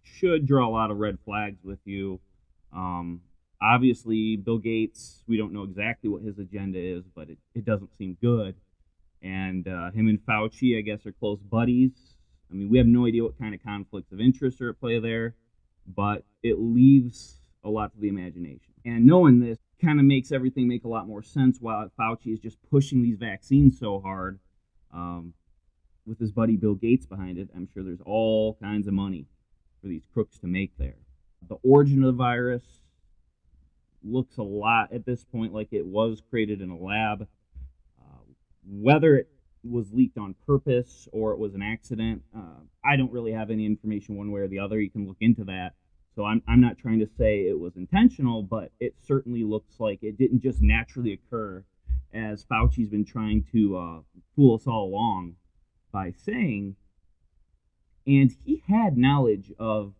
should 0.03 0.45
draw 0.45 0.67
a 0.67 0.69
lot 0.69 0.91
of 0.91 0.97
red 0.97 1.17
flags 1.23 1.63
with 1.63 1.79
you. 1.85 2.19
Um, 2.73 3.21
obviously, 3.61 4.35
Bill 4.35 4.57
Gates, 4.57 5.23
we 5.25 5.37
don't 5.37 5.53
know 5.53 5.63
exactly 5.63 6.09
what 6.09 6.21
his 6.21 6.37
agenda 6.37 6.77
is, 6.77 7.05
but 7.15 7.29
it, 7.29 7.37
it 7.55 7.63
doesn't 7.63 7.95
seem 7.97 8.17
good. 8.21 8.55
And 9.21 9.65
uh, 9.69 9.91
him 9.91 10.09
and 10.09 10.19
Fauci, 10.19 10.77
I 10.77 10.81
guess, 10.81 11.05
are 11.05 11.13
close 11.13 11.39
buddies. 11.39 11.93
I 12.51 12.55
mean, 12.55 12.69
we 12.69 12.77
have 12.77 12.87
no 12.87 13.05
idea 13.07 13.23
what 13.23 13.39
kind 13.39 13.55
of 13.55 13.63
conflicts 13.63 14.11
of 14.11 14.19
interest 14.19 14.59
are 14.59 14.71
at 14.71 14.81
play 14.81 14.99
there, 14.99 15.35
but 15.87 16.25
it 16.43 16.59
leaves 16.59 17.39
a 17.63 17.69
lot 17.69 17.93
to 17.93 17.99
the 18.01 18.09
imagination. 18.09 18.73
And 18.83 19.05
knowing 19.05 19.39
this 19.39 19.59
kind 19.81 19.97
of 19.97 20.05
makes 20.05 20.33
everything 20.33 20.67
make 20.67 20.83
a 20.83 20.89
lot 20.89 21.07
more 21.07 21.23
sense 21.23 21.59
while 21.61 21.89
Fauci 21.97 22.33
is 22.33 22.39
just 22.41 22.57
pushing 22.69 23.01
these 23.01 23.17
vaccines 23.17 23.79
so 23.79 24.01
hard. 24.01 24.39
Um, 24.93 25.33
with 26.05 26.19
his 26.19 26.31
buddy 26.31 26.55
Bill 26.55 26.75
Gates 26.75 27.05
behind 27.05 27.37
it, 27.37 27.49
I'm 27.55 27.67
sure 27.73 27.83
there's 27.83 28.01
all 28.05 28.57
kinds 28.61 28.87
of 28.87 28.93
money 28.93 29.25
for 29.81 29.87
these 29.87 30.03
crooks 30.13 30.37
to 30.39 30.47
make 30.47 30.71
there. 30.77 30.97
The 31.47 31.57
origin 31.63 32.03
of 32.03 32.07
the 32.07 32.17
virus 32.17 32.63
looks 34.03 34.37
a 34.37 34.43
lot 34.43 34.91
at 34.93 35.05
this 35.05 35.23
point 35.23 35.53
like 35.53 35.69
it 35.71 35.85
was 35.85 36.21
created 36.29 36.61
in 36.61 36.69
a 36.69 36.77
lab. 36.77 37.27
Uh, 38.01 38.23
whether 38.67 39.15
it 39.15 39.27
was 39.63 39.91
leaked 39.91 40.17
on 40.17 40.35
purpose 40.45 41.07
or 41.11 41.33
it 41.33 41.39
was 41.39 41.53
an 41.53 41.61
accident, 41.61 42.23
uh, 42.35 42.59
I 42.83 42.95
don't 42.95 43.11
really 43.11 43.31
have 43.31 43.51
any 43.51 43.65
information 43.65 44.15
one 44.15 44.31
way 44.31 44.41
or 44.41 44.47
the 44.47 44.59
other. 44.59 44.79
You 44.79 44.89
can 44.89 45.07
look 45.07 45.17
into 45.19 45.43
that. 45.45 45.73
So 46.15 46.25
I'm, 46.25 46.41
I'm 46.47 46.59
not 46.59 46.77
trying 46.77 46.99
to 46.99 47.07
say 47.17 47.47
it 47.47 47.57
was 47.57 47.77
intentional, 47.77 48.43
but 48.43 48.71
it 48.79 48.95
certainly 49.01 49.43
looks 49.43 49.79
like 49.79 49.99
it 50.01 50.17
didn't 50.17 50.41
just 50.41 50.61
naturally 50.61 51.13
occur 51.13 51.63
as 52.13 52.43
Fauci's 52.43 52.89
been 52.89 53.05
trying 53.05 53.45
to 53.53 53.77
uh, 53.77 53.99
fool 54.35 54.55
us 54.55 54.67
all 54.67 54.85
along 54.85 55.35
by 55.91 56.11
saying 56.11 56.75
and 58.07 58.35
he 58.43 58.63
had 58.67 58.97
knowledge 58.97 59.51
of 59.59 59.93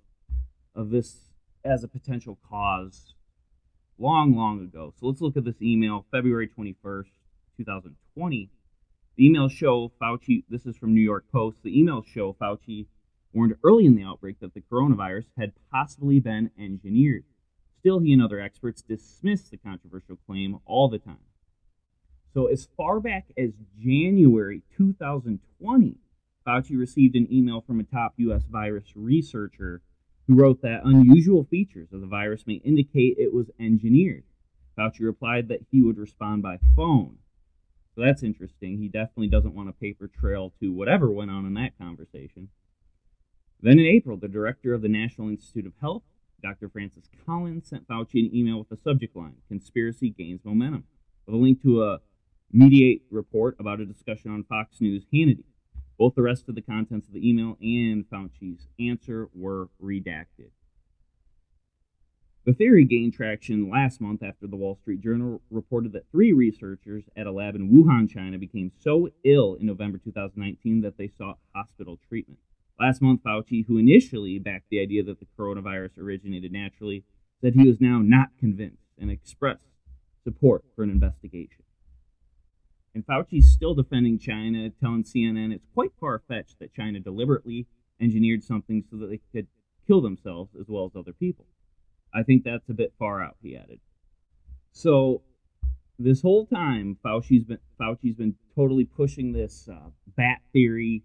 of 0.74 0.90
this 0.90 1.32
as 1.64 1.84
a 1.84 1.88
potential 1.88 2.40
cause 2.50 3.14
long, 3.98 4.36
long 4.36 4.62
ago. 4.62 4.94
So 5.00 5.06
let's 5.06 5.22
look 5.22 5.38
at 5.38 5.44
this 5.44 5.62
email, 5.62 6.06
February 6.12 6.48
21st, 6.48 7.12
2020. 7.58 8.50
The 9.18 9.30
emails 9.30 9.52
show 9.52 9.92
Fauci, 10.02 10.44
this 10.50 10.66
is 10.66 10.78
from 10.78 10.96
New 10.96 11.02
York 11.02 11.26
Post, 11.32 11.62
the 11.64 11.76
emails 11.76 12.08
show 12.08 12.34
Fauci 12.34 12.88
warned 13.34 13.56
early 13.64 13.86
in 13.86 13.96
the 13.96 14.04
outbreak 14.04 14.40
that 14.40 14.54
the 14.54 14.62
coronavirus 14.62 15.26
had 15.38 15.52
possibly 15.72 16.20
been 16.20 16.50
engineered. 16.58 17.26
Still, 17.80 18.00
he 18.00 18.14
and 18.14 18.22
other 18.22 18.40
experts 18.40 18.82
dismiss 18.82 19.50
the 19.50 19.58
controversial 19.58 20.18
claim 20.26 20.60
all 20.66 20.90
the 20.90 21.00
time. 21.00 21.18
So, 22.34 22.48
as 22.48 22.68
far 22.78 23.00
back 23.00 23.26
as 23.38 23.52
January 23.80 24.64
2020, 24.78 25.98
Fauci 26.48 26.78
received 26.78 27.16
an 27.16 27.28
email 27.32 27.62
from 27.62 27.80
a 27.80 27.84
top 27.84 28.14
U.S. 28.18 28.44
virus 28.50 28.94
researcher 28.96 29.82
who 30.28 30.36
wrote 30.36 30.62
that 30.62 30.86
unusual 30.86 31.44
features 31.44 31.90
of 31.92 32.02
the 32.02 32.08
virus 32.08 32.48
may 32.48 32.56
indicate 32.56 33.18
it 33.18 33.34
was 33.34 33.52
engineered. 33.60 34.24
Fauci 34.78 35.02
replied 35.02 35.50
that 35.50 35.66
he 35.72 35.82
would 35.82 35.98
respond 35.98 36.42
by 36.42 36.58
phone. 36.76 37.18
So 37.96 38.02
that's 38.02 38.24
interesting. 38.24 38.78
He 38.78 38.88
definitely 38.88 39.28
doesn't 39.28 39.54
want 39.54 39.70
a 39.70 39.74
paper 39.74 40.08
trail 40.08 40.54
to 40.62 40.72
whatever 40.72 41.12
went 41.12 41.32
on 41.32 41.46
in 41.46 41.54
that 41.56 41.78
conversation. 41.78 42.48
Then 43.62 43.78
in 43.78 43.86
April, 43.86 44.18
the 44.18 44.30
director 44.30 44.74
of 44.74 44.82
the 44.82 44.88
National 44.88 45.30
Institute 45.30 45.66
of 45.66 45.74
Health, 45.82 46.04
Dr. 46.42 46.70
Francis 46.70 47.10
Collins, 47.26 47.68
sent 47.68 47.88
Fauci 47.88 48.26
an 48.26 48.36
email 48.36 48.58
with 48.58 48.70
the 48.70 48.78
subject 48.78 49.16
line 49.16 49.36
Conspiracy 49.50 50.10
Gains 50.10 50.46
Momentum, 50.46 50.86
with 51.26 51.36
a 51.36 51.38
link 51.38 51.62
to 51.62 51.84
a 51.84 52.00
Mediaite 52.54 53.02
report 53.10 53.56
about 53.60 53.80
a 53.80 53.86
discussion 53.86 54.32
on 54.32 54.44
Fox 54.44 54.82
News 54.82 55.06
Hannity. 55.14 55.46
Both 55.98 56.16
the 56.16 56.22
rest 56.22 56.50
of 56.50 56.56
the 56.56 56.62
contents 56.62 57.08
of 57.08 57.14
the 57.14 57.30
email 57.30 57.58
and 57.62 58.04
Fauci's 58.10 58.68
answer 58.80 59.30
were 59.34 59.70
redacted. 59.82 60.50
The 62.44 62.54
theory 62.54 62.86
gained 62.86 63.14
traction 63.14 63.70
last 63.70 64.02
month 64.02 64.24
after 64.24 64.48
the 64.48 64.56
Wall 64.56 64.76
Street 64.76 65.00
Journal 65.00 65.42
reported 65.52 65.94
that 65.94 66.10
three 66.12 66.34
researchers 66.34 67.04
at 67.16 67.28
a 67.28 67.32
lab 67.32 67.56
in 67.56 67.70
Wuhan, 67.70 68.10
China, 68.10 68.40
became 68.40 68.72
so 68.80 69.10
ill 69.24 69.56
in 69.56 69.68
November 69.68 70.00
2019 70.00 70.82
that 70.82 70.98
they 70.98 71.08
sought 71.08 71.38
hospital 71.54 72.00
treatment. 72.10 72.40
Last 72.80 73.02
month, 73.02 73.22
Fauci, 73.24 73.66
who 73.68 73.78
initially 73.78 74.40
backed 74.40 74.72
the 74.72 74.82
idea 74.82 75.04
that 75.04 75.20
the 75.20 75.28
coronavirus 75.38 76.00
originated 76.00 76.52
naturally, 76.52 77.04
said 77.40 77.54
he 77.54 77.68
was 77.68 77.80
now 77.80 78.00
not 78.00 78.30
convinced 78.40 78.88
and 79.00 79.12
expressed 79.12 79.68
support 80.24 80.64
for 80.76 80.84
an 80.84 80.90
investigation. 80.90 81.64
And 82.94 83.06
Fauci's 83.06 83.52
still 83.52 83.74
defending 83.74 84.20
China, 84.20 84.70
telling 84.70 85.04
CNN 85.04 85.54
it's 85.54 85.68
quite 85.74 85.92
far 86.00 86.22
fetched 86.28 86.60
that 86.60 86.74
China 86.74 87.00
deliberately 87.00 87.68
engineered 88.02 88.44
something 88.44 88.84
so 88.90 88.98
that 88.98 89.10
they 89.10 89.22
could 89.32 89.48
kill 89.88 90.02
themselves 90.02 90.52
as 90.60 90.68
well 90.68 90.86
as 90.86 91.00
other 91.00 91.14
people. 91.14 91.46
I 92.14 92.24
think 92.24 92.44
that's 92.44 92.70
a 92.70 92.74
bit 92.74 92.94
far 93.00 93.24
out, 93.24 93.38
he 93.42 93.56
added. 93.56 93.80
So 94.74 95.22
this 95.98 96.22
whole 96.22 96.46
time, 96.46 96.98
Fauci's 97.04 97.44
been 97.44 97.60
Fauci's 97.80 98.16
been 98.16 98.36
totally 98.56 98.86
pushing 98.86 99.32
this 99.32 99.70
uh, 99.72 99.90
bat 100.18 100.42
theory 100.52 101.04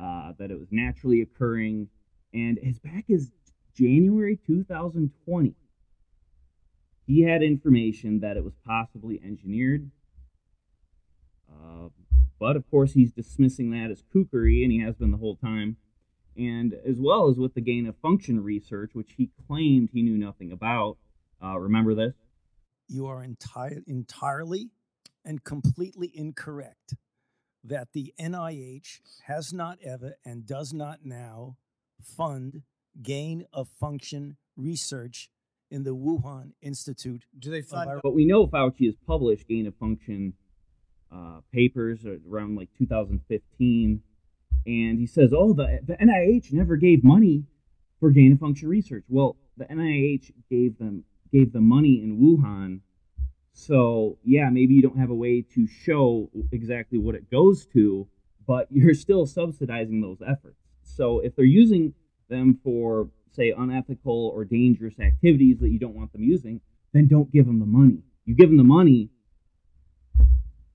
uh, 0.00 0.32
that 0.38 0.50
it 0.50 0.58
was 0.58 0.68
naturally 0.70 1.22
occurring, 1.22 1.88
and 2.32 2.58
as 2.58 2.78
back 2.78 3.04
as 3.10 3.32
January 3.74 4.38
2020, 4.46 5.54
he 7.06 7.22
had 7.22 7.42
information 7.42 8.20
that 8.20 8.36
it 8.36 8.44
was 8.44 8.54
possibly 8.66 9.20
engineered 9.24 9.90
uh, 11.50 11.88
but 12.38 12.56
of 12.56 12.68
course, 12.70 12.92
he's 12.92 13.12
dismissing 13.12 13.70
that 13.70 13.90
as 13.90 14.02
kookery, 14.14 14.62
and 14.62 14.72
he 14.72 14.80
has 14.80 14.96
been 14.96 15.10
the 15.10 15.16
whole 15.16 15.36
time. 15.36 15.76
And 16.36 16.74
as 16.86 17.00
well 17.00 17.28
as 17.28 17.36
with 17.36 17.54
the 17.54 17.60
gain 17.60 17.86
of 17.86 17.96
function 17.96 18.42
research, 18.42 18.90
which 18.92 19.14
he 19.16 19.30
claimed 19.46 19.90
he 19.92 20.02
knew 20.02 20.16
nothing 20.16 20.52
about. 20.52 20.98
Uh, 21.42 21.58
remember 21.58 21.94
this? 21.94 22.14
You 22.86 23.06
are 23.06 23.24
enti- 23.24 23.82
entirely 23.86 24.70
and 25.24 25.42
completely 25.42 26.12
incorrect 26.14 26.94
that 27.64 27.88
the 27.92 28.14
NIH 28.20 29.00
has 29.24 29.52
not 29.52 29.78
ever 29.84 30.16
and 30.24 30.46
does 30.46 30.72
not 30.72 31.00
now 31.04 31.56
fund 32.02 32.62
gain 33.02 33.44
of 33.52 33.68
function 33.68 34.36
research 34.56 35.30
in 35.70 35.82
the 35.82 35.94
Wuhan 35.94 36.52
Institute. 36.62 37.24
Do 37.38 37.50
they 37.50 37.62
fund? 37.62 38.00
But 38.02 38.14
we 38.14 38.24
know 38.24 38.46
Fauci 38.46 38.86
has 38.86 38.94
published 39.06 39.48
gain 39.48 39.66
of 39.66 39.74
function 39.76 40.34
uh, 41.12 41.40
papers 41.52 42.04
around 42.28 42.56
like 42.56 42.68
2015, 42.78 44.02
and 44.66 44.98
he 44.98 45.06
says, 45.06 45.32
"Oh, 45.36 45.52
the 45.52 45.80
the 45.86 45.94
NIH 45.94 46.52
never 46.52 46.76
gave 46.76 47.02
money 47.04 47.44
for 48.00 48.10
gain 48.10 48.32
of 48.32 48.38
function 48.38 48.68
research." 48.68 49.04
Well, 49.08 49.36
the 49.56 49.64
NIH 49.64 50.32
gave 50.50 50.78
them 50.78 51.04
gave 51.32 51.52
the 51.52 51.60
money 51.60 52.02
in 52.02 52.18
Wuhan, 52.18 52.80
so 53.52 54.18
yeah, 54.22 54.50
maybe 54.50 54.74
you 54.74 54.82
don't 54.82 54.98
have 54.98 55.10
a 55.10 55.14
way 55.14 55.42
to 55.54 55.66
show 55.66 56.30
exactly 56.52 56.98
what 56.98 57.14
it 57.14 57.30
goes 57.30 57.66
to, 57.74 58.06
but 58.46 58.68
you're 58.70 58.94
still 58.94 59.26
subsidizing 59.26 60.00
those 60.00 60.22
efforts. 60.26 60.60
So 60.82 61.20
if 61.20 61.34
they're 61.34 61.44
using 61.44 61.94
them 62.28 62.60
for 62.62 63.08
say 63.30 63.52
unethical 63.56 64.32
or 64.34 64.44
dangerous 64.44 64.98
activities 65.00 65.58
that 65.60 65.70
you 65.70 65.78
don't 65.78 65.94
want 65.94 66.12
them 66.12 66.22
using, 66.22 66.60
then 66.92 67.08
don't 67.08 67.32
give 67.32 67.46
them 67.46 67.60
the 67.60 67.66
money. 67.66 68.02
You 68.24 68.34
give 68.34 68.48
them 68.48 68.58
the 68.58 68.64
money 68.64 69.10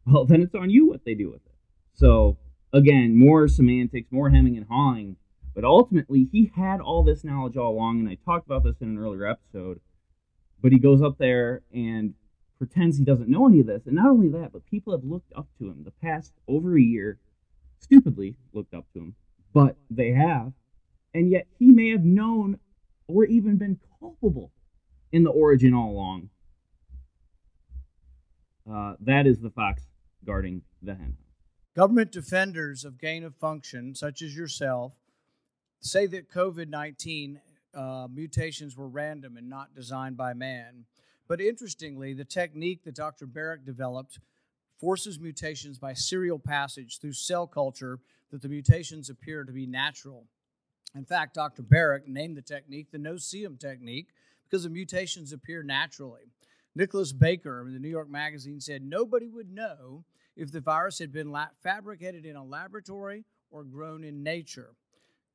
well, 0.05 0.25
then 0.25 0.41
it's 0.41 0.55
on 0.55 0.69
you 0.69 0.88
what 0.88 1.05
they 1.05 1.15
do 1.15 1.31
with 1.31 1.45
it. 1.45 1.55
So, 1.93 2.38
again, 2.74 3.17
more 3.17 3.48
semantics, 3.48 4.12
more 4.12 4.29
hemming 4.29 4.57
and 4.57 4.67
hawing. 4.69 5.17
But 5.55 5.63
ultimately, 5.63 6.27
he 6.31 6.51
had 6.55 6.81
all 6.81 7.03
this 7.03 7.24
knowledge 7.24 7.57
all 7.57 7.72
along, 7.72 8.00
and 8.00 8.10
I 8.10 8.17
talked 8.25 8.48
about 8.48 8.63
this 8.63 8.81
in 8.81 8.89
an 8.89 8.98
earlier 8.98 9.27
episode. 9.27 9.79
But 10.62 10.72
he 10.72 10.79
goes 10.79 11.01
up 11.01 11.17
there 11.17 11.62
and 11.72 12.15
pretends 12.57 12.98
he 12.98 13.03
doesn't 13.03 13.29
know 13.29 13.48
any 13.48 13.60
of 13.60 13.67
this. 13.67 13.86
And 13.86 13.95
not 13.95 14.10
only 14.10 14.29
that, 14.29 14.51
but 14.51 14.65
people 14.65 14.93
have 14.93 15.03
looked 15.03 15.31
up 15.36 15.48
to 15.60 15.67
him 15.67 15.83
the 15.83 15.91
past 15.91 16.33
over 16.48 16.77
a 16.77 16.81
year, 16.81 17.19
stupidly 17.79 18.36
looked 18.53 18.74
up 18.74 18.86
to 18.93 19.00
him, 19.00 19.15
but 19.53 19.75
they 19.89 20.12
have. 20.12 20.53
And 21.13 21.29
yet 21.29 21.45
he 21.60 21.72
may 21.72 21.89
have 21.89 22.03
known 22.03 22.60
or 23.07 23.25
even 23.25 23.57
been 23.57 23.79
culpable 24.00 24.51
in 25.12 25.24
the 25.24 25.29
origin 25.29 25.74
all 25.74 25.91
along. 25.91 26.29
Uh, 28.69 28.93
that 29.01 29.27
is 29.27 29.39
the 29.39 29.50
Fox 29.50 29.86
guarding 30.25 30.62
the 30.82 30.96
hen 30.96 31.18
Government 31.75 32.12
defenders 32.12 32.86
of 32.86 33.00
gain 33.00 33.24
of 33.24 33.36
function, 33.36 33.96
such 33.96 34.22
as 34.22 34.36
yourself, 34.36 34.94
say 35.80 36.06
that 36.06 36.32
COVID 36.32 36.70
19 36.70 37.42
uh, 37.74 38.08
mutations 38.13 38.77
were 38.77 38.88
random 38.88 39.38
and 39.38 39.50
not 39.50 39.74
designed 39.74 40.15
by 40.15 40.34
man. 40.34 40.86
But 41.27 41.42
interestingly, 41.42 42.13
the 42.13 42.25
technique 42.25 42.84
that 42.84 42.96
Dr. 42.96 43.25
Baric 43.25 43.65
developed 43.65 44.20
forces 44.80 45.20
mutations 45.20 45.80
by 45.80 45.94
serial 45.94 46.38
passage 46.38 47.00
through 47.00 47.13
cell 47.13 47.48
culture 47.48 48.00
that 48.30 48.44
the 48.44 48.50
mutations 48.50 49.10
appear 49.10 49.44
to 49.44 49.51
be 49.51 49.65
natural. 49.65 50.25
In 50.96 51.06
fact, 51.06 51.34
Dr. 51.34 51.63
Baric 51.63 52.08
named 52.08 52.38
the 52.38 52.42
technique 52.44 52.92
the 52.92 53.00
no-see-um 53.00 53.58
technique 53.58 54.10
because 54.44 54.63
the 54.63 54.70
mutations 54.70 55.34
appear 55.34 55.63
naturally. 55.63 56.24
Nicholson 56.75 57.18
Baker 57.18 57.65
in 57.65 57.74
the 57.74 57.80
New 57.80 57.89
York 57.89 58.10
Magazine 58.10 58.60
said 58.60 58.84
nobody 58.84 59.27
would 59.27 59.51
know 59.51 60.03
if 60.35 60.51
the 60.51 60.61
virus 60.61 60.99
had 60.99 61.11
been 61.11 61.35
fabricated 61.61 62.25
in 62.25 62.35
a 62.35 62.43
laboratory 62.43 63.25
or 63.51 63.63
grown 63.63 64.03
in 64.03 64.23
nature. 64.23 64.71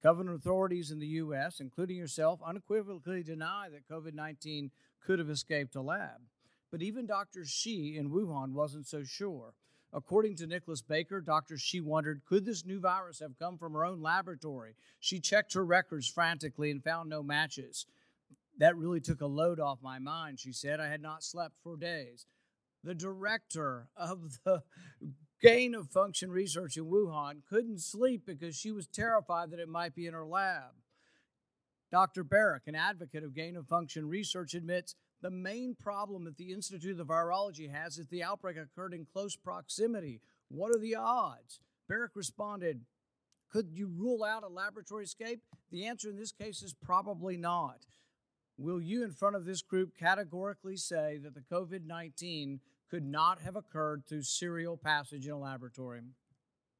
Government 0.02 0.36
authorities 0.36 0.90
in 0.90 0.98
the 0.98 1.06
U.S., 1.06 1.60
including 1.60 1.96
yourself, 1.96 2.40
unequivocally 2.44 3.22
deny 3.22 3.68
that 3.70 3.88
COVID 3.88 4.14
19 4.14 4.70
could 5.04 5.18
have 5.18 5.30
escaped 5.30 5.74
a 5.74 5.80
lab. 5.80 6.20
But 6.70 6.82
even 6.82 7.06
Dr. 7.06 7.44
Shi 7.44 7.96
in 7.96 8.10
Wuhan 8.10 8.52
wasn't 8.52 8.86
so 8.86 9.02
sure. 9.02 9.54
According 9.92 10.36
to 10.36 10.46
Nicholson 10.46 10.84
Baker, 10.88 11.20
Dr. 11.20 11.56
Shi 11.56 11.80
wondered 11.80 12.20
could 12.28 12.44
this 12.44 12.66
new 12.66 12.78
virus 12.78 13.20
have 13.20 13.38
come 13.38 13.56
from 13.56 13.72
her 13.72 13.84
own 13.84 14.02
laboratory? 14.02 14.74
She 15.00 15.18
checked 15.18 15.54
her 15.54 15.64
records 15.64 16.08
frantically 16.08 16.70
and 16.70 16.84
found 16.84 17.08
no 17.08 17.22
matches. 17.22 17.86
That 18.58 18.76
really 18.76 19.00
took 19.00 19.20
a 19.20 19.26
load 19.26 19.60
off 19.60 19.78
my 19.82 19.98
mind, 19.98 20.40
she 20.40 20.52
said. 20.52 20.78
I 20.78 20.88
had 20.88 21.00
not 21.00 21.22
slept 21.22 21.56
for 21.62 21.76
days. 21.76 22.26
The 22.84 22.94
director 22.94 23.88
of 23.96 24.38
the 24.44 24.62
gain 25.40 25.74
of 25.74 25.90
function 25.90 26.30
research 26.30 26.76
in 26.76 26.84
Wuhan 26.84 27.42
couldn't 27.48 27.80
sleep 27.80 28.22
because 28.26 28.56
she 28.56 28.70
was 28.70 28.86
terrified 28.86 29.50
that 29.50 29.60
it 29.60 29.68
might 29.68 29.94
be 29.94 30.06
in 30.06 30.14
her 30.14 30.26
lab. 30.26 30.72
Dr. 31.90 32.22
Baric, 32.24 32.66
an 32.66 32.74
advocate 32.74 33.24
of 33.24 33.34
gain 33.34 33.56
of 33.56 33.66
function 33.66 34.08
research, 34.08 34.54
admits 34.54 34.94
the 35.22 35.30
main 35.30 35.74
problem 35.74 36.24
that 36.24 36.36
the 36.36 36.52
Institute 36.52 37.00
of 37.00 37.06
Virology 37.06 37.70
has 37.70 37.98
is 37.98 38.06
the 38.08 38.22
outbreak 38.22 38.56
occurred 38.56 38.94
in 38.94 39.06
close 39.10 39.36
proximity. 39.36 40.20
What 40.48 40.74
are 40.74 40.78
the 40.78 40.94
odds? 40.94 41.60
Baric 41.90 42.10
responded, 42.14 42.82
Could 43.50 43.70
you 43.72 43.88
rule 43.88 44.22
out 44.22 44.44
a 44.44 44.48
laboratory 44.48 45.04
escape? 45.04 45.40
The 45.70 45.86
answer 45.86 46.10
in 46.10 46.16
this 46.16 46.32
case 46.32 46.62
is 46.62 46.74
probably 46.74 47.36
not. 47.36 47.86
Will 48.58 48.80
you, 48.80 49.04
in 49.04 49.12
front 49.12 49.36
of 49.36 49.44
this 49.44 49.62
group, 49.62 49.96
categorically 49.96 50.76
say 50.76 51.18
that 51.22 51.34
the 51.34 51.40
COVID 51.40 51.86
19 51.86 52.58
could 52.90 53.04
not 53.04 53.40
have 53.40 53.54
occurred 53.54 54.02
through 54.04 54.22
serial 54.22 54.76
passage 54.76 55.26
in 55.26 55.32
a 55.32 55.38
laboratory? 55.38 56.02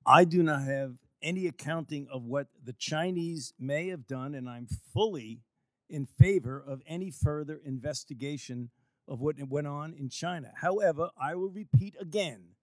I 0.05 0.25
do 0.25 0.43
not 0.43 0.63
have 0.63 0.97
any 1.23 1.47
accounting 1.47 2.09
of 2.13 2.25
what 2.25 2.49
the 2.65 2.73
Chinese 2.73 3.53
may 3.61 3.89
have 3.89 4.09
done, 4.09 4.35
and 4.35 4.49
I'm 4.49 4.67
fully 4.93 5.43
in 5.89 6.05
favor 6.05 6.63
of 6.67 6.83
any 6.87 7.13
further 7.13 7.61
investigation 7.65 8.71
of 9.07 9.21
what 9.21 9.37
went 9.49 9.69
on 9.69 9.95
in 9.95 10.09
China. 10.09 10.51
However, 10.57 11.11
I 11.21 11.37
will 11.37 11.51
repeat 11.51 11.95
again 12.01 12.55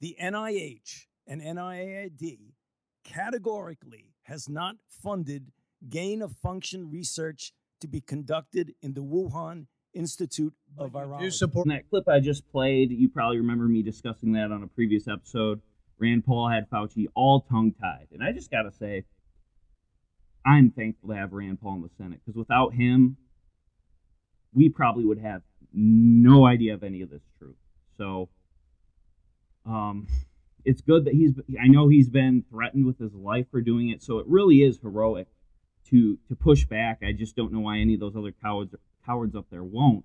the 0.00 0.16
NIH 0.20 1.06
and 1.26 1.40
NIAID 1.40 2.52
categorically 3.04 4.14
has 4.24 4.48
not 4.48 4.76
funded 4.88 5.52
gain 5.88 6.22
of 6.22 6.36
function 6.42 6.90
research 6.90 7.52
to 7.80 7.88
be 7.88 8.00
conducted 8.00 8.74
in 8.82 8.94
the 8.94 9.02
Wuhan 9.02 9.66
Institute 9.94 10.54
of 10.78 10.92
Virology. 10.92 11.20
Do 11.20 11.30
support 11.30 11.66
In 11.66 11.72
that 11.72 11.88
clip 11.88 12.08
I 12.08 12.20
just 12.20 12.50
played, 12.50 12.90
you 12.90 13.08
probably 13.08 13.38
remember 13.38 13.66
me 13.66 13.82
discussing 13.82 14.32
that 14.32 14.50
on 14.50 14.62
a 14.62 14.66
previous 14.66 15.06
episode. 15.08 15.60
Rand 15.98 16.24
Paul 16.24 16.48
had 16.48 16.68
Fauci 16.68 17.06
all 17.14 17.42
tongue 17.42 17.72
tied. 17.80 18.08
And 18.12 18.22
I 18.22 18.32
just 18.32 18.50
got 18.50 18.62
to 18.62 18.72
say, 18.72 19.04
I'm 20.44 20.70
thankful 20.70 21.10
to 21.10 21.16
have 21.16 21.32
Rand 21.32 21.60
Paul 21.60 21.76
in 21.76 21.82
the 21.82 21.90
Senate 21.96 22.20
because 22.24 22.36
without 22.36 22.74
him, 22.74 23.16
we 24.52 24.68
probably 24.68 25.04
would 25.04 25.20
have 25.20 25.42
no 25.72 26.46
idea 26.46 26.74
of 26.74 26.82
any 26.82 27.02
of 27.02 27.10
this 27.10 27.22
truth. 27.38 27.56
So, 27.96 28.28
um, 29.66 30.06
it's 30.64 30.80
good 30.80 31.04
that 31.04 31.14
he's. 31.14 31.32
I 31.62 31.68
know 31.68 31.88
he's 31.88 32.08
been 32.08 32.44
threatened 32.50 32.86
with 32.86 32.98
his 32.98 33.14
life 33.14 33.46
for 33.50 33.60
doing 33.60 33.90
it, 33.90 34.02
so 34.02 34.18
it 34.18 34.26
really 34.26 34.62
is 34.62 34.78
heroic 34.80 35.28
to 35.90 36.18
to 36.28 36.36
push 36.36 36.64
back. 36.64 37.00
I 37.02 37.12
just 37.12 37.36
don't 37.36 37.52
know 37.52 37.60
why 37.60 37.78
any 37.78 37.94
of 37.94 38.00
those 38.00 38.16
other 38.16 38.32
cowards 38.32 38.74
cowards 39.04 39.34
up 39.34 39.46
there 39.50 39.64
won't. 39.64 40.04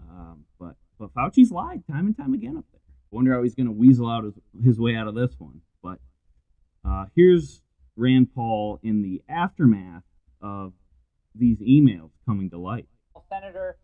Um, 0.00 0.44
but 0.58 0.76
but 0.98 1.12
Fauci's 1.14 1.50
lied 1.50 1.84
time 1.86 2.06
and 2.06 2.16
time 2.16 2.34
again 2.34 2.56
up 2.56 2.64
there. 2.72 2.80
Wonder 3.10 3.34
how 3.34 3.42
he's 3.42 3.54
going 3.54 3.66
to 3.66 3.72
weasel 3.72 4.08
out 4.10 4.24
his, 4.24 4.34
his 4.62 4.78
way 4.78 4.94
out 4.94 5.08
of 5.08 5.14
this 5.14 5.34
one. 5.38 5.62
But 5.82 5.98
uh, 6.84 7.06
here's 7.14 7.62
Rand 7.96 8.34
Paul 8.34 8.78
in 8.82 9.02
the 9.02 9.22
aftermath 9.28 10.02
of 10.42 10.72
these 11.34 11.58
emails 11.58 12.10
coming 12.26 12.50
to 12.50 12.58
light. 12.58 12.86
Senator, 13.28 13.76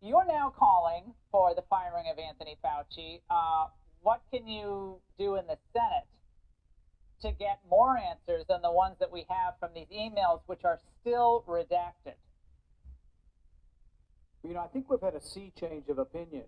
you 0.00 0.16
are 0.16 0.24
now 0.26 0.52
calling 0.56 1.12
for 1.30 1.54
the 1.54 1.62
firing 1.68 2.06
of 2.10 2.18
Anthony 2.18 2.56
Fauci. 2.64 3.20
Uh, 3.30 3.66
what 4.00 4.22
can 4.32 4.46
you 4.48 4.98
do 5.18 5.36
in 5.36 5.46
the 5.46 5.56
Senate 5.72 6.06
to 7.22 7.32
get 7.32 7.60
more 7.70 7.96
answers 7.96 8.44
than 8.48 8.62
the 8.62 8.70
ones 8.72 8.96
that 9.00 9.10
we 9.10 9.24
have 9.28 9.54
from 9.58 9.70
these 9.74 9.88
emails, 9.88 10.40
which 10.46 10.64
are 10.64 10.78
still 11.00 11.44
redacted? 11.48 12.14
You 14.42 14.54
know, 14.54 14.60
I 14.60 14.66
think 14.66 14.90
we've 14.90 15.00
had 15.00 15.14
a 15.14 15.20
sea 15.20 15.52
change 15.58 15.88
of 15.88 15.98
opinion. 15.98 16.44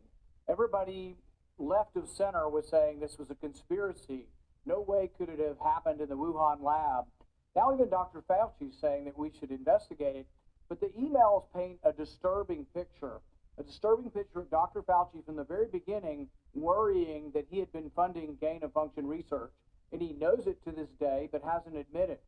Everybody 0.48 1.16
left 1.58 1.96
of 1.96 2.08
center 2.08 2.48
was 2.48 2.68
saying 2.68 2.98
this 3.00 3.16
was 3.18 3.30
a 3.30 3.36
conspiracy. 3.36 4.26
No 4.66 4.80
way 4.80 5.10
could 5.16 5.28
it 5.28 5.38
have 5.38 5.58
happened 5.60 6.00
in 6.00 6.08
the 6.08 6.16
Wuhan 6.16 6.62
lab. 6.62 7.04
Now 7.54 7.72
even 7.72 7.88
Dr. 7.88 8.22
Fauci 8.28 8.70
is 8.70 8.80
saying 8.80 9.04
that 9.04 9.16
we 9.16 9.30
should 9.38 9.50
investigate 9.50 10.16
it. 10.16 10.26
But 10.68 10.80
the 10.80 10.88
emails 10.98 11.44
paint 11.54 11.78
a 11.84 11.92
disturbing 11.92 12.66
picture. 12.74 13.20
A 13.58 13.62
disturbing 13.62 14.10
picture 14.10 14.40
of 14.40 14.50
Dr. 14.50 14.82
Fauci 14.82 15.24
from 15.24 15.36
the 15.36 15.44
very 15.44 15.68
beginning 15.70 16.28
worrying 16.54 17.30
that 17.34 17.46
he 17.48 17.60
had 17.60 17.72
been 17.72 17.90
funding 17.94 18.36
gain 18.40 18.64
of 18.64 18.72
function 18.72 19.06
research. 19.06 19.52
And 19.94 20.02
he 20.02 20.12
knows 20.12 20.48
it 20.48 20.58
to 20.64 20.72
this 20.72 20.90
day, 20.98 21.28
but 21.30 21.42
hasn't 21.44 21.76
admitted. 21.76 22.18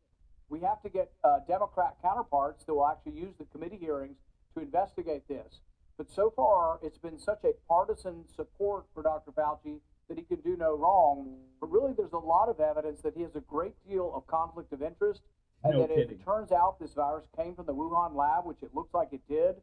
We 0.47 0.61
have 0.61 0.81
to 0.83 0.89
get 0.89 1.11
uh, 1.25 1.39
Democrat 1.49 1.97
counterparts 2.01 2.63
that 2.63 2.73
will 2.73 2.87
actually 2.87 3.19
use 3.19 3.35
the 3.37 3.43
committee 3.43 3.75
hearings 3.75 4.15
to 4.55 4.61
investigate 4.61 5.27
this. 5.27 5.59
But 5.97 6.09
so 6.09 6.31
far, 6.33 6.79
it's 6.81 6.97
been 6.97 7.19
such 7.19 7.43
a 7.43 7.51
partisan 7.67 8.23
support 8.33 8.85
for 8.93 9.03
Dr. 9.03 9.31
Fauci 9.33 9.81
that 10.07 10.17
he 10.17 10.23
can 10.23 10.39
do 10.39 10.55
no 10.55 10.77
wrong. 10.77 11.35
But 11.59 11.69
really, 11.69 11.91
there's 11.91 12.13
a 12.13 12.17
lot 12.17 12.47
of 12.47 12.61
evidence 12.61 13.01
that 13.01 13.15
he 13.17 13.23
has 13.23 13.35
a 13.35 13.41
great 13.41 13.73
deal 13.85 14.13
of 14.15 14.25
conflict 14.27 14.71
of 14.71 14.81
interest. 14.81 15.23
And 15.65 15.73
No 15.73 15.81
that 15.81 15.89
kidding. 15.89 16.09
it 16.11 16.23
turns 16.23 16.53
out 16.53 16.79
this 16.79 16.93
virus 16.93 17.25
came 17.35 17.53
from 17.53 17.65
the 17.65 17.73
Wuhan 17.75 18.15
lab, 18.15 18.45
which 18.45 18.63
it 18.63 18.73
looks 18.73 18.93
like 18.93 19.09
it 19.11 19.27
did, 19.27 19.55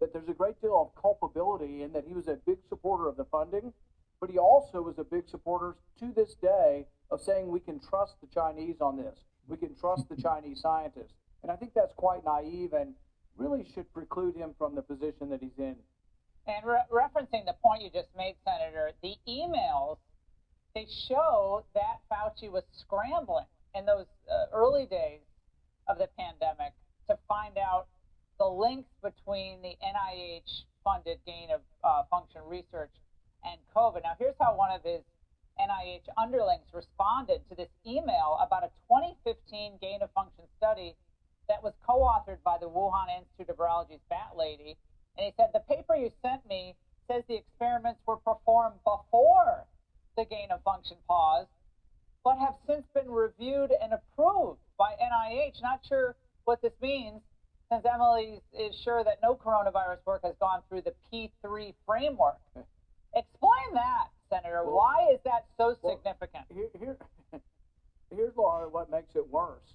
that 0.00 0.12
there's 0.12 0.28
a 0.28 0.34
great 0.34 0.60
deal 0.60 0.80
of 0.80 1.00
culpability 1.00 1.82
in 1.82 1.92
that 1.92 2.02
he 2.08 2.12
was 2.14 2.26
a 2.26 2.38
big 2.44 2.58
supporter 2.68 3.06
of 3.06 3.16
the 3.16 3.26
funding. 3.26 3.72
But 4.18 4.30
he 4.30 4.38
also 4.38 4.82
was 4.82 4.98
a 4.98 5.04
big 5.04 5.28
supporter 5.28 5.76
to 6.00 6.12
this 6.12 6.34
day 6.34 6.86
of 7.12 7.20
saying 7.20 7.46
we 7.46 7.60
can 7.60 7.78
trust 7.78 8.14
the 8.20 8.26
Chinese 8.32 8.76
on 8.80 8.96
this. 8.96 9.18
We 9.46 9.58
can 9.58 9.74
trust 9.76 10.08
the 10.08 10.16
Chinese 10.16 10.60
scientists. 10.62 11.12
And 11.42 11.52
I 11.52 11.56
think 11.56 11.74
that's 11.74 11.92
quite 11.94 12.24
naive 12.24 12.72
and 12.72 12.94
really 13.36 13.66
should 13.74 13.92
preclude 13.92 14.34
him 14.34 14.54
from 14.56 14.74
the 14.74 14.82
position 14.82 15.28
that 15.30 15.40
he's 15.40 15.58
in. 15.58 15.76
And 16.46 16.66
re- 16.66 16.88
referencing 16.90 17.44
the 17.44 17.54
point 17.62 17.82
you 17.82 17.90
just 17.90 18.08
made, 18.16 18.36
Senator, 18.44 18.92
the 19.02 19.14
emails 19.28 19.98
they 20.74 20.86
show 21.06 21.64
that 21.74 22.00
Fauci 22.10 22.50
was 22.50 22.64
scrambling 22.72 23.44
in 23.74 23.84
those 23.84 24.06
uh, 24.30 24.46
early 24.54 24.86
days 24.86 25.20
of 25.88 25.98
the 25.98 26.08
pandemic 26.18 26.72
to 27.10 27.18
find 27.28 27.58
out 27.58 27.88
the 28.38 28.46
links 28.46 28.88
between 29.02 29.60
the 29.60 29.76
NIH-funded 29.84 31.18
gain 31.26 31.50
of 31.54 31.60
uh, 31.84 32.02
function 32.10 32.40
research 32.46 32.90
and 33.44 33.60
COVID. 33.76 34.02
Now, 34.02 34.14
here's 34.18 34.34
how 34.40 34.56
one 34.56 34.70
of 34.70 34.82
his 34.82 35.02
NIH 35.60 36.08
underlings 36.16 36.72
responded 36.72 37.42
to 37.48 37.54
this 37.54 37.68
email 37.86 38.38
about 38.40 38.64
a 38.64 38.70
2015 38.88 39.78
gain 39.80 40.02
of 40.02 40.10
function 40.12 40.44
study 40.56 40.96
that 41.48 41.62
was 41.62 41.72
co-authored 41.86 42.42
by 42.44 42.56
the 42.58 42.68
Wuhan 42.68 43.08
Institute 43.16 43.50
of 43.50 43.56
Virology's 43.56 44.02
Bat 44.08 44.36
Lady. 44.36 44.76
And 45.16 45.26
he 45.26 45.32
said, 45.36 45.50
the 45.52 45.60
paper 45.60 45.94
you 45.94 46.10
sent 46.22 46.46
me 46.48 46.74
says 47.08 47.22
the 47.28 47.36
experiments 47.36 48.00
were 48.06 48.16
performed 48.16 48.76
before 48.84 49.66
the 50.16 50.24
gain 50.24 50.50
of 50.50 50.62
function 50.62 50.96
pause, 51.08 51.46
but 52.24 52.38
have 52.38 52.54
since 52.66 52.86
been 52.94 53.10
reviewed 53.10 53.72
and 53.82 53.92
approved 53.92 54.60
by 54.78 54.94
NIH. 55.00 55.60
Not 55.62 55.80
sure 55.86 56.16
what 56.44 56.62
this 56.62 56.72
means, 56.80 57.20
since 57.70 57.84
Emily 57.84 58.42
is 58.52 58.74
sure 58.84 59.02
that 59.04 59.18
no 59.22 59.34
coronavirus 59.34 59.98
work 60.06 60.22
has 60.24 60.34
gone 60.40 60.62
through 60.68 60.82
the 60.82 60.94
P3 61.12 61.74
framework. 61.86 62.38
Explain 63.14 63.74
that, 63.74 64.08
Senator. 64.32 64.62
Well- 64.64 64.76
Why 64.76 65.10
is 65.12 65.20
that 65.24 65.46
so 65.56 65.76
well, 65.82 65.96
significant? 65.96 66.44
Here, 66.48 66.68
here, 66.78 66.96
here's 68.10 68.36
Laura. 68.36 68.68
What 68.68 68.90
makes 68.90 69.14
it 69.14 69.28
worse? 69.28 69.74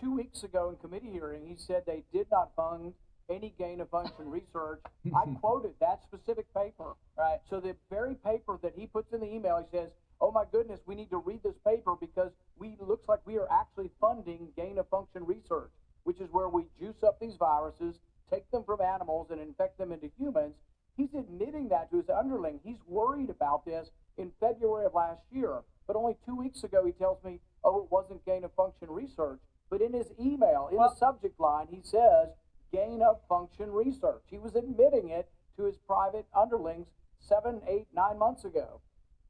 Two 0.00 0.14
weeks 0.14 0.44
ago 0.44 0.70
in 0.70 0.76
committee 0.76 1.10
hearing, 1.10 1.46
he 1.46 1.56
said 1.56 1.82
they 1.86 2.04
did 2.12 2.26
not 2.30 2.52
fund 2.54 2.94
any 3.28 3.54
gain 3.58 3.80
of 3.80 3.90
function 3.90 4.30
research. 4.30 4.80
I 5.14 5.24
quoted 5.40 5.72
that 5.80 6.02
specific 6.02 6.46
paper. 6.54 6.94
Right. 7.18 7.40
So 7.48 7.60
the 7.60 7.76
very 7.90 8.14
paper 8.14 8.58
that 8.62 8.72
he 8.76 8.86
puts 8.86 9.12
in 9.12 9.20
the 9.20 9.26
email, 9.32 9.58
he 9.58 9.76
says, 9.76 9.90
"Oh 10.20 10.30
my 10.30 10.44
goodness, 10.50 10.80
we 10.86 10.94
need 10.94 11.10
to 11.10 11.18
read 11.18 11.42
this 11.42 11.58
paper 11.66 11.94
because 12.00 12.32
we 12.58 12.76
looks 12.80 13.08
like 13.08 13.20
we 13.26 13.38
are 13.38 13.48
actually 13.50 13.90
funding 14.00 14.48
gain 14.56 14.78
of 14.78 14.88
function 14.88 15.24
research, 15.26 15.70
which 16.04 16.20
is 16.20 16.28
where 16.32 16.48
we 16.48 16.64
juice 16.78 17.02
up 17.04 17.18
these 17.20 17.36
viruses, 17.36 17.96
take 18.30 18.50
them 18.50 18.64
from 18.64 18.80
animals, 18.80 19.28
and 19.30 19.40
infect 19.40 19.78
them 19.78 19.92
into 19.92 20.10
humans." 20.18 20.54
He's 21.00 21.14
admitting 21.14 21.70
that 21.70 21.90
to 21.90 21.96
his 21.96 22.10
underling. 22.10 22.60
He's 22.62 22.76
worried 22.86 23.30
about 23.30 23.64
this 23.64 23.88
in 24.18 24.30
February 24.38 24.84
of 24.84 24.92
last 24.92 25.22
year, 25.32 25.62
but 25.86 25.96
only 25.96 26.18
two 26.26 26.36
weeks 26.36 26.62
ago 26.62 26.84
he 26.84 26.92
tells 26.92 27.24
me, 27.24 27.40
"Oh, 27.64 27.84
it 27.84 27.90
wasn't 27.90 28.22
gain 28.26 28.44
of 28.44 28.52
function 28.52 28.90
research." 28.90 29.40
But 29.70 29.80
in 29.80 29.94
his 29.94 30.12
email. 30.20 30.68
Well- 30.70 30.90
the 30.90 30.96
subject 30.96 31.40
line, 31.40 31.68
he 31.68 31.80
says 31.80 32.34
gain 32.70 33.00
of 33.00 33.22
function 33.28 33.72
research. 33.72 34.24
He 34.26 34.36
was 34.36 34.54
admitting 34.54 35.08
it 35.08 35.30
to 35.56 35.62
his 35.62 35.78
private 35.78 36.26
underlings 36.34 36.88
seven, 37.18 37.62
eight, 37.66 37.86
nine 37.94 38.18
months 38.18 38.44
ago. 38.44 38.82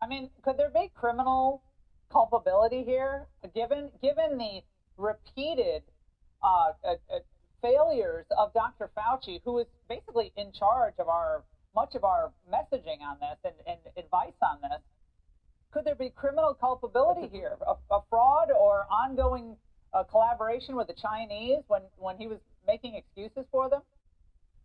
I 0.02 0.08
mean, 0.08 0.30
could 0.42 0.56
there 0.56 0.70
be 0.70 0.88
criminal 0.88 1.62
culpability 2.08 2.82
here, 2.82 3.28
given 3.54 3.92
given 4.02 4.38
the 4.38 4.64
repeated 4.96 5.84
uh, 6.42 6.72
uh, 6.82 6.96
uh, 7.08 7.20
failures 7.62 8.26
of 8.36 8.52
Dr. 8.54 8.90
Fauci, 8.96 9.40
who 9.44 9.58
is 9.58 9.68
basically 9.88 10.32
in 10.36 10.50
charge 10.50 10.98
of 10.98 11.08
our 11.08 11.44
much 11.74 11.94
of 11.94 12.04
our 12.04 12.32
messaging 12.52 13.00
on 13.02 13.16
this 13.20 13.38
and, 13.44 13.54
and 13.66 13.78
advice 13.96 14.38
on 14.42 14.58
this? 14.62 14.80
Could 15.72 15.84
there 15.84 15.94
be 15.94 16.10
criminal 16.10 16.54
culpability 16.54 17.28
here, 17.28 17.56
a, 17.66 17.94
a 17.94 18.00
fraud 18.10 18.50
or 18.50 18.86
ongoing 18.90 19.56
uh, 19.94 20.04
collaboration 20.04 20.76
with 20.76 20.88
the 20.88 20.94
Chinese 20.94 21.62
when 21.68 21.82
when 21.96 22.16
he 22.16 22.26
was 22.26 22.38
making 22.66 22.94
excuses 22.94 23.46
for 23.50 23.70
them? 23.70 23.82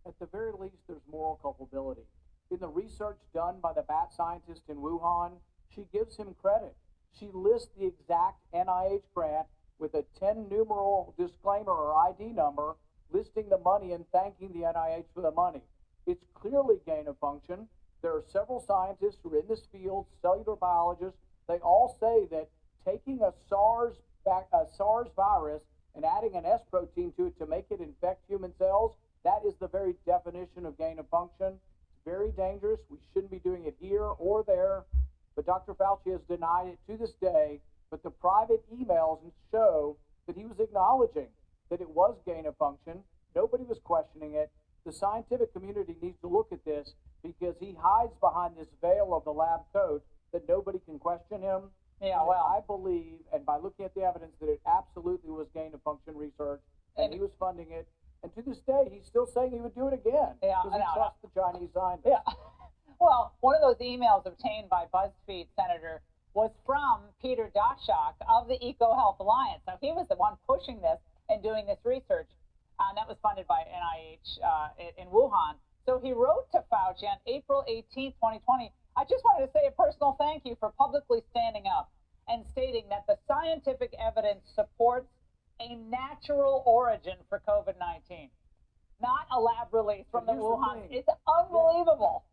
At 0.06 0.18
the 0.20 0.28
very 0.28 0.52
least, 0.52 0.76
there's 0.88 1.02
moral 1.12 1.39
culpability. 1.41 2.06
In 2.52 2.60
the 2.60 2.68
research 2.68 3.18
done 3.34 3.56
by 3.62 3.74
the 3.74 3.82
bat 3.82 4.13
scientist 4.13 4.62
in 4.70 4.78
Wuhan, 4.78 5.32
she 5.74 5.86
gives 5.91 6.15
him 6.15 6.36
credit. 6.41 6.76
She 7.20 7.30
lists 7.34 7.70
the 7.78 7.88
exact 7.88 8.39
NIH 8.54 9.02
grant 9.13 9.48
with 9.80 9.94
a 9.94 10.06
10 10.20 10.48
numeral 10.50 11.13
disclaimer 11.18 11.72
or 11.72 11.96
ID 12.10 12.34
number 12.34 12.76
listing 13.12 13.50
the 13.50 13.58
money 13.58 13.94
and 13.94 14.06
thanking 14.12 14.52
the 14.54 14.62
NIH 14.62 15.06
for 15.13 15.22
the 15.22 15.32
money. 15.32 15.62
It's 16.06 16.26
clearly 16.34 16.76
gain 16.86 17.08
of 17.08 17.18
function. 17.20 17.68
There 18.02 18.12
are 18.12 18.24
several 18.28 18.60
scientists 18.60 19.18
who 19.24 19.34
are 19.34 19.39
in 19.39 19.48
this 19.48 19.68
field, 19.72 20.06
cellular 20.22 20.56
biologists. 20.56 21.20
They 21.48 21.58
all 21.58 21.98
say 22.00 22.28
that 22.32 22.50
taking 22.86 23.22
a 23.22 23.34
SARS 23.50 23.98
a 24.28 24.65
SARS 24.76 25.08
virus 25.15 25.63
and 25.96 26.04
adding 26.04 26.36
an 26.36 26.46
S 26.46 26.62
protein 26.70 27.13
to 27.18 27.28
it 27.28 27.38
to 27.39 27.46
make 27.46 27.65
it 27.70 27.80
infect 27.80 28.24
human 28.28 28.54
cells, 28.58 28.96
that 29.24 29.41
is 29.46 29.54
the 29.60 29.68
very 29.68 29.96
definition 30.06 30.65
of 30.65 30.78
gain 30.78 31.00
of 31.00 31.08
function. 31.10 31.54
It's 31.54 32.06
very 32.06 32.32
dangerous. 32.32 32.80
We 32.89 32.98
shouldn't 33.13 33.32
be 33.32 33.39
doing 33.39 33.65
it 33.65 33.76
here 33.80 34.04
or 34.04 34.44
there. 34.46 34.86
But 35.36 35.46
Dr. 35.46 35.74
Fauci 35.74 36.12
has 36.12 36.22
denied 36.30 36.68
it 36.68 36.80
to 36.91 36.98
this 36.98 37.13
day. 37.22 37.60
But 37.91 38.04
the 38.04 38.10
private 38.10 38.63
emails 38.74 39.20
show 39.52 39.98
that 40.28 40.36
he 40.36 40.46
was 40.46 40.60
acknowledging 40.60 41.28
that 41.70 41.82
it 41.82 41.89
was 41.89 42.15
gain 42.26 42.46
of 42.46 42.58
function. 42.58 43.00
Nobody 43.36 43.63
was 43.63 43.80
questioning 43.84 44.36
it. 44.36 44.52
The 44.86 44.93
scientific 44.93 45.52
community 45.54 45.95
needs 46.02 46.19
to 46.21 46.28
look 46.28 46.50
at 46.52 46.63
this 46.63 46.93
because 47.24 47.56
he 47.60 47.76
hides 47.80 48.13
behind 48.21 48.56
this 48.56 48.67
veil 48.82 49.13
of 49.15 49.24
the 49.24 49.32
lab 49.34 49.62
coat 49.74 50.04
that 50.32 50.48
nobody 50.48 50.80
can 50.86 51.00
question 51.00 51.41
him. 51.41 51.63
Yeah, 52.02 52.21
well, 52.24 52.43
I 52.45 52.60
believe, 52.67 53.19
and 53.34 53.45
by 53.45 53.58
looking 53.58 53.86
at 53.86 53.95
the 53.95 54.02
evidence, 54.02 54.34
that 54.41 54.50
it 54.50 54.62
absolutely 54.67 55.32
was 55.32 55.48
gain 55.54 55.74
of 55.74 55.82
function 55.82 56.15
research, 56.15 56.62
and 56.98 57.06
And- 57.06 57.13
he 57.13 57.19
was 57.19 57.32
funding 57.39 57.71
it. 57.71 57.88
And 58.21 58.34
to 58.36 58.41
this 58.41 58.60
day, 58.62 58.89
he's 58.91 59.06
still 59.06 59.26
saying 59.28 59.52
he 59.52 59.60
would 59.60 59.76
do 59.76 59.88
it 59.88 59.93
again 59.93 60.36
Yeah, 60.41 60.62
because 60.63 60.82
he 60.82 60.93
trusts 60.93 61.21
the 61.21 61.30
Chinese 61.39 61.69
scientists. 61.74 62.08
Yeah. 62.08 62.21
Well, 62.98 63.34
one 63.41 63.56
of 63.56 63.62
those 63.62 63.86
emails 63.86 64.26
obtained 64.26 64.69
by 64.69 64.86
BuzzFeed 64.93 65.48
Senator 65.58 66.02
was 66.34 66.52
from 66.65 67.02
Peter 67.21 67.52
Daszak 67.54 68.13
of 68.30 68.48
the 68.48 68.58
EcoHealth 68.60 69.19
Alliance. 69.19 69.62
Now, 69.67 69.78
he 69.82 69.91
was 69.91 70.08
the 70.08 70.15
one 70.15 70.38
pushing 70.48 70.80
this 70.80 71.00
and 71.30 71.43
doing 71.43 71.65
this 71.65 71.78
research, 71.84 72.30
and 72.79 72.97
that 72.97 73.07
was 73.07 73.17
funded 73.21 73.47
by 73.47 73.63
NIH 73.63 74.39
uh, 74.43 75.01
in 75.01 75.07
Wuhan. 75.07 75.55
So 75.85 75.99
he 76.03 76.13
wrote 76.13 76.49
to 76.51 76.63
Fauci 76.71 77.05
on 77.05 77.17
April 77.27 77.63
18, 77.67 78.11
2020. 78.13 78.71
I 78.97 79.03
just 79.03 79.23
wanted 79.23 79.45
to 79.45 79.51
say 79.51 79.67
a 79.67 79.71
personal 79.71 80.15
thank 80.19 80.43
you 80.45 80.55
for 80.59 80.71
publicly 80.77 81.21
standing 81.31 81.65
up 81.67 81.91
and 82.27 82.45
stating 82.51 82.85
that 82.89 83.05
the 83.07 83.17
scientific 83.27 83.93
evidence 83.99 84.41
supports 84.55 85.09
a 85.59 85.75
natural 85.75 86.63
origin 86.65 87.15
for 87.29 87.41
COVID 87.47 87.79
19, 87.79 88.29
not 89.01 89.27
a 89.31 89.39
lab 89.39 89.71
release 89.71 90.05
from 90.11 90.25
But 90.25 90.33
the 90.33 90.41
here's 90.41 90.43
the 90.43 90.57
Wuhan. 90.57 90.88
It's 90.89 91.09
unbelievable. 91.27 92.25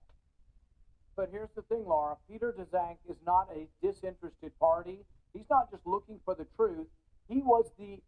But 1.14 1.28
here's 1.30 1.50
the 1.54 1.62
thing, 1.62 1.84
Laura. 1.86 2.16
Peter 2.28 2.54
Daszak 2.58 2.96
is 3.08 3.16
not 3.26 3.48
a 3.54 3.68
disinterested 3.84 4.58
party. 4.58 5.04
He's 5.34 5.48
not 5.50 5.70
just 5.70 5.86
looking 5.86 6.18
for 6.24 6.34
the 6.34 6.46
truth. 6.56 6.86
He 7.28 7.42
was 7.42 7.70
the 7.78 8.00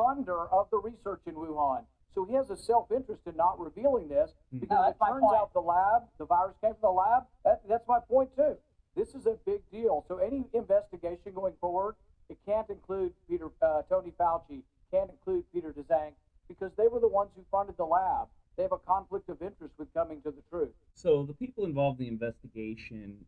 funder 0.00 0.48
of 0.50 0.68
the 0.70 0.78
research 0.78 1.20
in 1.26 1.34
Wuhan. 1.34 1.84
So 2.14 2.24
he 2.24 2.34
has 2.34 2.50
a 2.50 2.56
self-interest 2.56 3.22
in 3.26 3.36
not 3.36 3.60
revealing 3.60 4.08
this 4.08 4.32
because 4.52 4.68
No, 4.70 4.88
it 4.88 4.96
turns 5.04 5.20
point. 5.20 5.36
out 5.38 5.52
the 5.52 5.60
lab, 5.60 6.02
the 6.18 6.26
virus 6.26 6.56
came 6.60 6.72
from 6.80 6.82
the 6.82 6.90
lab. 6.90 7.22
That, 7.44 7.60
that's 7.68 7.86
my 7.86 8.00
point 8.00 8.30
too. 8.36 8.56
This 8.96 9.14
is 9.14 9.26
a 9.26 9.36
big 9.46 9.60
deal. 9.70 10.04
So 10.08 10.18
any 10.18 10.44
investigation 10.52 11.32
going 11.34 11.54
forward, 11.60 11.94
it 12.28 12.38
can't 12.44 12.68
include 12.68 13.12
Peter, 13.28 13.48
uh, 13.62 13.82
Tony 13.88 14.12
Fauci, 14.18 14.62
can't 14.90 15.10
include 15.10 15.44
Peter 15.52 15.72
Daszak 15.72 16.12
because 16.48 16.72
they 16.76 16.88
were 16.88 16.98
the 16.98 17.08
ones 17.08 17.30
who 17.36 17.44
funded 17.50 17.76
the 17.76 17.84
lab. 17.84 18.26
They 18.56 18.64
have 18.64 18.72
a 18.72 18.78
conflict 18.78 19.28
of 19.28 19.40
interest 19.40 19.74
with 19.78 19.92
coming 19.94 20.20
to 20.22 20.32
the 20.32 20.42
truth. 20.50 20.74
So 20.94 21.24
the 21.24 21.32
people 21.34 21.64
involved 21.64 22.00
in 22.00 22.06
the 22.06 22.12
investigation 22.12 23.24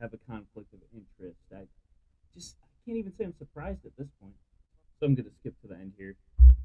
have 0.00 0.14
a 0.14 0.18
conflict 0.30 0.72
of 0.72 0.80
interest. 0.94 1.40
I 1.54 1.66
just 2.34 2.56
I 2.62 2.66
can't 2.86 2.96
even 2.98 3.12
say 3.18 3.24
I'm 3.24 3.34
surprised 3.38 3.84
at 3.84 3.92
this 3.98 4.08
point. 4.20 4.34
So 5.00 5.06
I'm 5.06 5.14
going 5.14 5.26
to 5.26 5.34
skip 5.40 5.54
to 5.62 5.68
the 5.68 5.74
end 5.76 5.92
here. 5.96 6.16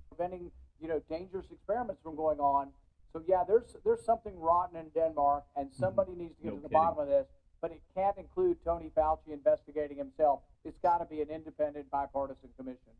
preventing 0.09 0.51
you 0.81 0.87
know 0.87 1.01
dangerous 1.09 1.45
experiments 1.51 2.01
from 2.03 2.15
going 2.15 2.39
on. 2.39 2.69
So 3.13 3.21
yeah, 3.27 3.43
there's 3.47 3.75
there's 3.85 4.03
something 4.03 4.33
rotten 4.39 4.77
in 4.79 4.89
Denmark, 4.89 5.43
and 5.55 5.69
somebody 5.71 6.13
needs 6.13 6.35
to 6.37 6.43
get 6.43 6.49
No 6.49 6.55
to 6.57 6.61
the 6.63 6.69
kidding. 6.69 6.81
bottom 6.81 6.99
of 6.99 7.07
this. 7.07 7.27
But 7.61 7.71
it 7.71 7.81
can't 7.95 8.17
include 8.17 8.57
Tony 8.65 8.91
Fauci 8.97 9.31
investigating 9.31 9.97
himself. 9.97 10.41
It's 10.65 10.77
got 10.81 10.97
to 10.97 11.05
be 11.05 11.21
an 11.21 11.29
independent, 11.29 11.89
bipartisan 11.91 12.49
commission. 12.57 12.91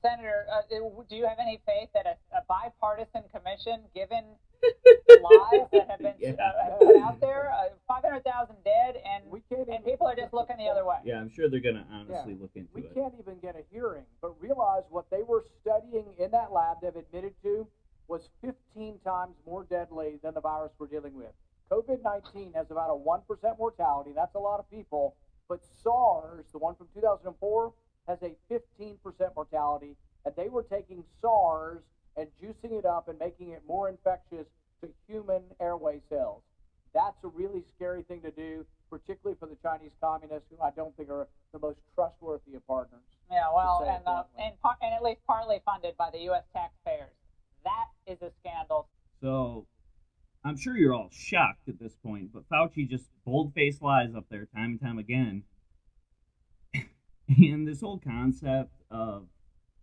Senator, 0.00 0.46
uh, 0.52 0.62
do 1.08 1.16
you 1.16 1.26
have 1.26 1.38
any 1.40 1.60
faith 1.66 1.88
that 1.94 2.06
a, 2.06 2.14
a 2.36 2.42
bipartisan 2.46 3.22
commission, 3.34 3.80
given 3.94 4.22
the 4.62 5.18
lies 5.22 5.66
that 5.72 5.90
have 5.90 5.98
been 5.98 6.14
Yeah. 6.20 6.34
uh, 6.38 6.70
have 6.70 6.78
put 6.80 6.96
out 7.02 7.20
there, 7.20 7.50
uh, 7.50 7.70
Yeah, 11.04 11.20
I'm 11.20 11.30
sure 11.30 11.48
they're 11.48 11.60
going 11.60 11.76
to 11.76 11.86
honestly 11.90 12.36
look 12.40 12.52
into 12.54 12.70
We 12.74 12.82
it. 12.82 12.92
We 12.94 13.00
can't 13.02 13.14
even 13.18 13.38
get 13.40 13.56
a 13.56 13.62
hearing. 13.72 14.04
But 14.20 14.40
realize 14.40 14.82
what 14.90 15.10
they 15.10 15.22
were 15.22 15.44
studying 15.60 16.06
in 16.18 16.30
that 16.30 16.52
lab 16.52 16.78
they've 16.82 16.94
admitted 16.96 17.34
to 17.42 17.66
was 18.08 18.28
15 18.42 18.98
times 19.04 19.36
more 19.46 19.64
deadly 19.64 20.18
than 20.22 20.34
the 20.34 20.40
virus 20.40 20.72
we're 20.78 20.86
dealing 20.86 21.14
with. 21.14 21.32
COVID 21.70 22.02
19 22.02 22.52
has 22.54 22.70
about 22.70 22.90
a 22.90 22.94
1% 22.94 23.58
mortality. 23.58 24.10
That's 24.14 24.34
a 24.34 24.38
lot 24.38 24.60
of 24.60 24.70
people. 24.70 25.16
But 25.48 25.60
SARS, 25.82 26.46
the 26.52 26.58
one 26.58 26.74
from 26.74 26.88
2004, 26.94 27.72
has 28.08 28.18
a 28.22 28.36
15% 28.52 28.98
mortality. 29.34 29.96
And 30.24 30.34
they 30.36 30.48
were 30.48 30.62
taking 30.62 31.02
SARS 31.20 31.82
and 32.16 32.28
juicing 32.42 32.78
it 32.78 32.84
up 32.84 33.08
and 33.08 33.18
making 33.18 33.50
it 33.50 33.62
more 33.66 33.88
infectious 33.88 34.46
to 34.82 34.88
human 35.08 35.42
airway 35.60 36.00
cells. 36.08 36.42
That's 36.94 37.24
a 37.24 37.28
really 37.28 37.62
scary 37.74 38.02
thing 38.02 38.20
to 38.22 38.30
do, 38.30 38.66
particularly 39.04 39.36
for 39.38 39.46
the 39.46 39.56
Chinese 39.62 39.92
communists, 40.00 40.48
who 40.50 40.62
I 40.62 40.70
don't 40.70 40.96
think 40.96 41.10
are 41.10 41.28
the 41.52 41.58
most 41.58 41.78
trustworthy 41.94 42.54
of 42.54 42.66
partners. 42.66 43.00
Yeah, 43.30 43.46
well, 43.54 43.86
and 43.88 44.06
uh, 44.06 44.24
and 44.38 44.60
par- 44.60 44.76
and 44.80 44.94
at 44.94 45.02
least 45.02 45.20
partly 45.26 45.60
funded 45.64 45.96
by 45.96 46.10
the 46.12 46.20
U.S. 46.30 46.44
taxpayers. 46.52 47.14
That 47.64 47.86
is 48.06 48.20
a 48.22 48.30
scandal. 48.40 48.88
So 49.20 49.66
I'm 50.44 50.56
sure 50.56 50.76
you're 50.76 50.94
all 50.94 51.10
shocked 51.12 51.68
at 51.68 51.78
this 51.78 51.94
point, 52.04 52.32
but 52.32 52.48
Fauci 52.48 52.88
just 52.88 53.06
bold 53.24 53.54
faced 53.54 53.82
lies 53.82 54.14
up 54.16 54.26
there 54.30 54.46
time 54.54 54.72
and 54.72 54.80
time 54.80 54.98
again. 54.98 55.44
and 57.28 57.66
this 57.66 57.80
whole 57.80 57.98
concept 57.98 58.72
of 58.90 59.28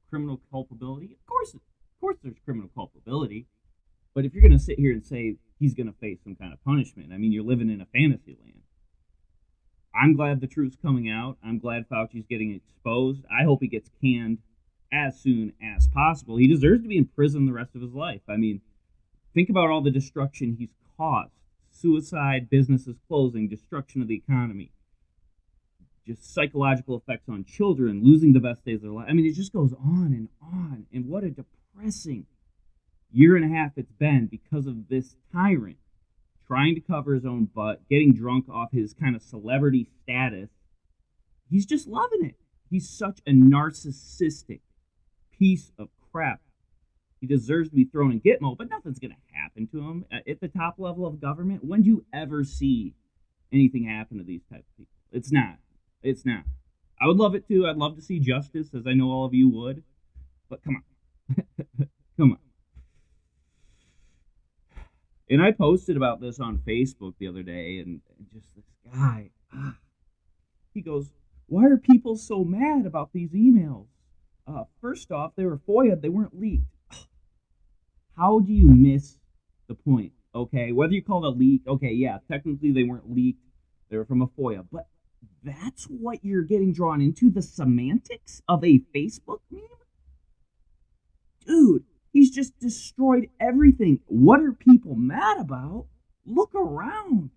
criminal 0.10 0.42
culpability, 0.52 1.18
of 1.20 1.26
course, 1.26 1.54
of 1.54 1.62
course, 2.02 2.18
there's 2.22 2.38
criminal 2.44 2.70
culpability. 2.76 3.48
But 4.14 4.26
if 4.26 4.34
you're 4.34 4.42
going 4.42 4.58
to 4.58 4.60
sit 4.60 4.80
here 4.80 4.92
and 4.92 5.06
say 5.06 5.38
he's 5.60 5.74
going 5.74 5.88
to 5.88 5.98
face 6.00 6.20
some 6.24 6.36
kind 6.36 6.52
of 6.52 6.64
punishment, 6.64 7.14
I 7.14 7.18
mean, 7.18 7.32
you're 7.32 7.44
living 7.44 7.70
in 7.70 7.80
a 7.80 7.86
fantasy 7.86 8.38
land. 8.42 8.59
I'm 9.94 10.16
glad 10.16 10.40
the 10.40 10.48
truth's 10.48 10.78
coming 10.82 11.10
out. 11.10 11.38
I'm 11.44 11.60
glad 11.60 11.88
Fauci's 11.90 12.26
getting 12.30 12.54
exposed. 12.54 13.24
I 13.30 13.44
hope 13.44 13.62
he 13.62 13.68
gets 13.68 13.90
canned 14.02 14.40
as 14.92 15.20
soon 15.20 15.54
as 15.62 15.88
possible. 15.88 16.38
He 16.38 16.48
deserves 16.48 16.84
to 16.84 16.90
be 16.90 16.98
in 16.98 17.06
prison 17.06 17.46
the 17.46 17.54
rest 17.54 17.76
of 17.76 17.82
his 17.82 17.94
life. 17.94 18.22
I 18.28 18.38
mean, 18.38 18.62
think 19.34 19.50
about 19.50 19.70
all 19.70 19.82
the 19.82 19.92
destruction 19.92 20.56
he's 20.58 20.74
caused 20.98 21.32
suicide, 21.72 22.50
businesses 22.50 22.98
closing, 23.08 23.48
destruction 23.48 24.02
of 24.02 24.08
the 24.08 24.16
economy, 24.16 24.72
just 26.06 26.34
psychological 26.34 26.98
effects 26.98 27.30
on 27.30 27.46
children, 27.46 28.04
losing 28.04 28.34
the 28.34 28.40
best 28.40 28.66
days 28.66 28.78
of 28.78 28.82
their 28.82 28.92
life. 28.92 29.08
I 29.08 29.14
mean, 29.14 29.26
it 29.26 29.36
just 29.36 29.54
goes 29.54 29.74
on 29.74 30.08
and 30.08 30.30
on. 30.42 30.88
And 30.92 31.08
what 31.08 31.24
a 31.24 31.30
depressing 31.30 32.26
year 33.12 33.36
and 33.36 33.46
a 33.46 33.56
half 33.56 33.74
it's 33.78 33.92
been 33.92 34.28
because 34.28 34.68
of 34.68 34.90
this 34.90 35.16
tyrant 35.32 35.78
trying 36.50 36.74
to 36.74 36.82
cover 36.82 37.14
his 37.14 37.26
own 37.26 37.46
butt, 37.46 37.82
getting 37.90 38.14
drunk 38.14 38.50
off 38.50 38.72
his 38.72 38.94
kind 38.94 39.16
of 39.16 39.22
celebrity 39.22 39.88
status. 40.04 40.50
He's 41.48 41.66
just 41.66 41.88
loving 41.88 42.26
it. 42.26 42.36
He's 42.70 42.90
such 42.90 43.20
a 43.28 43.32
narcissistic 43.32 44.62
piece 45.32 45.72
of 45.78 45.90
crap. 46.12 46.42
He 47.22 47.28
deserves 47.28 47.70
to 47.70 47.76
be 47.76 47.84
thrown 47.86 48.12
in 48.12 48.22
Gitmo, 48.22 48.58
but 48.58 48.70
nothing's 48.70 48.98
going 48.98 49.12
to 49.12 49.38
happen 49.38 49.68
to 49.68 49.80
him 49.80 50.06
at 50.12 50.28
at 50.28 50.40
the 50.40 50.48
top 50.48 50.76
level 50.78 51.06
of 51.06 51.22
government. 51.22 51.64
When 51.64 51.84
do 51.84 51.90
you 51.90 52.06
ever 52.14 52.44
see 52.44 52.96
anything 53.52 53.84
happen 53.84 54.18
to 54.18 54.24
these 54.24 54.42
type 54.52 54.60
of 54.60 54.78
people? 54.78 54.94
It's 55.12 55.32
not. 55.32 55.58
It's 56.02 56.26
not. 56.26 56.44
I 57.02 57.08
would 57.08 57.18
love 57.18 57.36
it 57.36 57.48
too. 57.48 57.68
I'd 57.68 57.78
love 57.78 57.96
to 57.96 58.02
see 58.02 58.20
justice, 58.20 58.70
as 58.74 58.88
I 58.88 58.94
know 58.94 59.12
all 59.12 59.26
of 59.26 59.34
you 59.34 59.50
would. 59.50 59.84
But 60.50 60.64
come 60.64 60.78
on. 60.78 60.84
Come 62.18 62.32
on. 62.32 62.49
And 65.30 65.42
I 65.42 65.52
posted 65.52 65.96
about 65.96 66.22
this 66.22 66.40
on 66.40 66.58
Facebook 66.68 67.14
the 67.20 67.28
other 67.28 67.44
day, 67.44 67.80
and 67.80 68.02
just 68.34 68.56
this 68.56 68.66
guy, 68.92 69.30
ah, 69.54 69.76
he 70.74 70.82
goes, 70.82 71.12
Why 71.46 71.66
are 71.66 71.78
people 71.78 72.16
so 72.16 72.44
mad 72.44 72.86
about 72.86 73.14
these 73.14 73.32
emails? 73.32 73.88
Uh, 74.48 74.64
first 74.82 75.12
off, 75.12 75.34
they 75.36 75.46
were 75.46 75.60
FOIA, 75.60 76.02
they 76.02 76.10
weren't 76.10 76.40
leaked. 76.40 76.66
How 78.18 78.40
do 78.40 78.52
you 78.52 78.68
miss 78.68 79.20
the 79.68 79.76
point? 79.76 80.14
Okay, 80.34 80.72
whether 80.72 80.94
you 80.94 81.04
call 81.04 81.26
it 81.26 81.28
a 81.28 81.32
leak, 81.32 81.62
okay, 81.68 81.92
yeah, 81.92 82.18
technically 82.28 82.72
they 82.72 82.84
weren't 82.84 83.12
leaked, 83.12 83.44
they 83.90 83.98
were 83.98 84.06
from 84.06 84.22
a 84.22 84.28
FOIA, 84.28 84.66
but 84.72 84.88
that's 85.44 85.86
what 85.86 86.24
you're 86.24 86.44
getting 86.44 86.74
drawn 86.74 87.02
into 87.02 87.30
the 87.30 87.42
semantics 87.42 88.42
of 88.48 88.64
a 88.64 88.82
Facebook 88.96 89.40
meme? 89.52 89.62
Dude, 91.46 91.86
he's 92.12 92.32
just 92.32 92.60
destroyed 92.60 93.30
everything. 93.40 94.00
What 94.06 94.42
are 94.42 94.54
people 94.54 94.96
mad 94.96 95.38
about? 95.40 95.86
Look 96.26 96.54
around. 96.56 97.32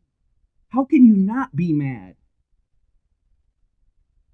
How 0.68 0.84
can 0.84 1.04
you 1.04 1.14
not 1.14 1.54
be 1.54 1.72
mad? 1.72 2.16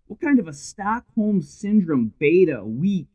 What 0.06 0.20
kind 0.20 0.38
of 0.38 0.48
a 0.48 0.52
Stockholm 0.52 1.42
Syndrome 1.42 2.14
beta 2.18 2.64
weak 2.64 3.08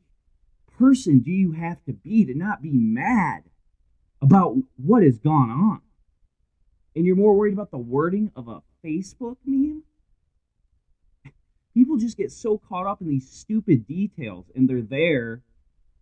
person 0.78 1.20
do 1.20 1.32
you 1.32 1.54
have 1.54 1.84
to 1.86 1.94
be 1.94 2.26
to 2.26 2.34
not 2.34 2.62
be 2.62 2.72
mad 2.72 3.44
about 4.22 4.58
what 4.78 5.04
has 5.04 5.18
gone 5.18 5.50
on? 5.50 5.82
And 6.96 7.06
you're 7.06 7.16
more 7.16 7.36
worried 7.36 7.54
about 7.54 7.72
the 7.72 7.78
wording 7.78 8.32
of 8.36 8.48
a 8.48 8.62
Facebook 8.86 9.38
meme? 9.46 9.84
People 11.74 11.98
just 11.98 12.18
get 12.18 12.32
so 12.32 12.60
caught 12.60 12.86
up 12.86 13.02
in 13.02 13.08
these 13.08 13.30
stupid 13.30 13.88
details 13.88 14.52
and 14.56 14.70
they're 14.70 14.82
there 14.82 15.42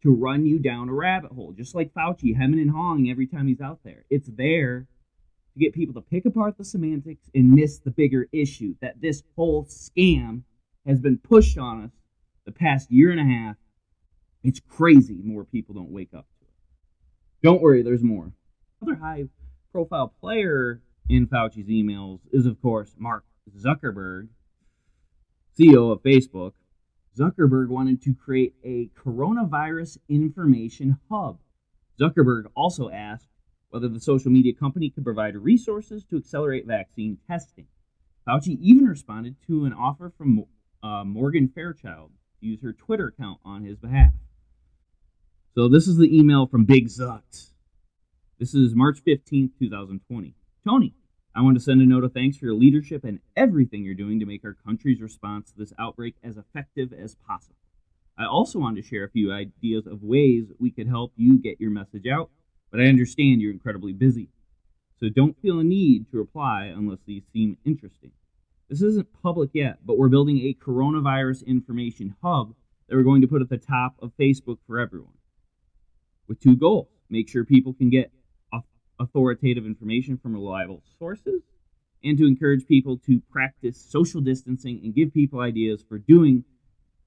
to 0.04 0.14
run 0.14 0.46
you 0.46 0.60
down 0.60 0.90
a 0.90 0.94
rabbit 0.94 1.32
hole, 1.32 1.54
just 1.56 1.76
like 1.76 1.94
Fauci 1.94 2.36
hemming 2.36 2.60
and 2.60 2.72
hawing 2.72 3.10
every 3.10 3.28
time 3.28 3.48
he's 3.48 3.62
out 3.62 3.80
there. 3.84 4.04
It's 4.10 4.30
there 4.36 4.88
to 5.54 5.60
get 5.60 5.74
people 5.74 5.94
to 5.94 6.02
pick 6.02 6.26
apart 6.26 6.58
the 6.58 6.66
semantics 6.66 7.30
and 7.36 7.52
miss 7.52 7.80
the 7.80 7.92
bigger 7.92 8.28
issue 8.32 8.76
that 8.82 9.02
this 9.02 9.24
whole 9.36 9.66
scam 9.66 10.42
has 10.88 11.00
been 11.00 11.18
pushed 11.18 11.58
on 11.58 11.84
us 11.84 11.92
the 12.46 12.52
past 12.52 12.92
year 12.92 13.12
and 13.12 13.20
a 13.20 13.24
half. 13.24 13.56
It's 14.44 14.60
crazy 14.60 15.22
more 15.24 15.44
people 15.46 15.76
don't 15.76 15.92
wake 15.92 16.14
up 16.16 16.26
to 16.40 16.46
it. 16.46 16.54
Don't 17.44 17.62
worry, 17.62 17.84
there's 17.84 18.04
more. 18.04 18.32
Another 18.82 19.00
high 19.00 19.26
profile 19.72 20.14
player 20.20 20.82
in 21.10 21.28
Fauci's 21.28 21.68
emails 21.68 22.20
is, 22.32 22.46
of 22.46 22.60
course, 22.62 22.96
Mark 22.98 23.24
Zuckerberg, 23.56 24.30
CEO 25.60 25.92
of 25.92 26.02
Facebook. 26.02 26.54
Zuckerberg 27.18 27.68
wanted 27.68 28.02
to 28.04 28.14
create 28.14 28.56
a 28.64 28.90
coronavirus 28.98 29.98
information 30.08 30.98
hub. 31.10 31.40
Zuckerberg 32.00 32.46
also 32.56 32.90
asked 32.90 33.28
whether 33.70 33.88
the 33.88 34.00
social 34.00 34.32
media 34.32 34.54
company 34.54 34.90
could 34.90 35.04
provide 35.04 35.36
resources 35.36 36.04
to 36.06 36.18
accelerate 36.18 36.68
vaccine 36.68 37.18
testing. 37.28 37.68
Fauci 38.28 38.58
even 38.62 38.86
responded 38.86 39.36
to 39.48 39.66
an 39.66 39.74
offer 39.74 40.12
from 40.18 40.46
uh, 40.84 41.04
Morgan 41.04 41.48
Fairchild 41.54 42.12
to 42.40 42.46
use 42.46 42.62
her 42.62 42.74
Twitter 42.74 43.08
account 43.08 43.40
on 43.44 43.64
his 43.64 43.78
behalf. 43.78 44.14
So 45.56 45.68
this 45.68 45.88
is 45.88 45.98
the 45.98 46.18
email 46.18 46.48
from 46.48 46.66
Big 46.66 46.88
Zucks. 46.88 47.52
This 48.40 48.54
is 48.54 48.74
March 48.74 49.04
15th, 49.06 49.52
2020. 49.60 50.36
Tony, 50.64 50.96
I 51.34 51.42
want 51.42 51.58
to 51.58 51.64
send 51.64 51.82
a 51.82 51.86
note 51.86 52.04
of 52.04 52.14
thanks 52.14 52.36
for 52.36 52.46
your 52.46 52.56
leadership 52.56 53.06
and 53.06 53.20
everything 53.38 53.84
you're 53.84 53.96
doing 53.96 54.20
to 54.20 54.26
make 54.26 54.44
our 54.44 54.58
country's 54.66 55.02
response 55.02 55.52
to 55.52 55.58
this 55.58 55.72
outbreak 55.80 56.16
as 56.22 56.36
effective 56.36 56.92
as 56.92 57.16
possible. 57.16 57.56
I 58.18 58.26
also 58.26 58.60
want 58.60 58.76
to 58.76 58.82
share 58.82 59.06
a 59.06 59.10
few 59.10 59.32
ideas 59.32 59.88
of 59.88 60.04
ways 60.04 60.52
we 60.60 60.72
could 60.72 60.88
help 60.88 61.14
you 61.16 61.40
get 61.40 61.62
your 61.62 61.72
message 61.72 62.06
out, 62.06 62.30
but 62.70 62.82
I 62.82 62.86
understand 62.86 63.42
you're 63.42 63.54
incredibly 63.54 63.94
busy. 63.94 64.28
So 65.00 65.08
don't 65.08 65.42
feel 65.42 65.60
a 65.60 65.64
need 65.64 66.12
to 66.12 66.18
reply 66.18 66.66
unless 66.66 67.00
these 67.06 67.24
seem 67.32 67.58
interesting. 67.66 68.12
This 68.70 68.82
isn't 68.82 69.08
public 69.24 69.52
yet, 69.54 69.78
but 69.86 69.98
we're 69.98 70.10
building 70.10 70.40
a 70.40 70.54
coronavirus 70.54 71.46
information 71.48 72.16
hub 72.22 72.54
that 72.88 72.96
we're 72.98 73.04
going 73.04 73.22
to 73.22 73.28
put 73.28 73.42
at 73.42 73.50
the 73.50 73.58
top 73.58 73.96
of 74.02 74.12
Facebook 74.20 74.58
for 74.68 74.80
everyone 74.80 75.14
with 76.28 76.42
two 76.42 76.58
goals. 76.58 76.88
Make 77.10 77.30
sure 77.30 77.44
people 77.46 77.74
can 77.74 77.90
get 77.90 78.12
authoritative 79.02 79.66
information 79.66 80.18
from 80.18 80.34
reliable 80.34 80.84
sources 81.00 81.42
and 82.04 82.18
to 82.18 82.26
encourage 82.26 82.68
people 82.68 82.98
to 82.98 83.22
practice 83.32 83.78
social 83.78 84.22
distancing 84.22 84.80
and 84.84 84.96
give 84.96 85.14
people 85.14 85.40
ideas 85.40 85.84
for 85.88 85.98
doing 85.98 86.44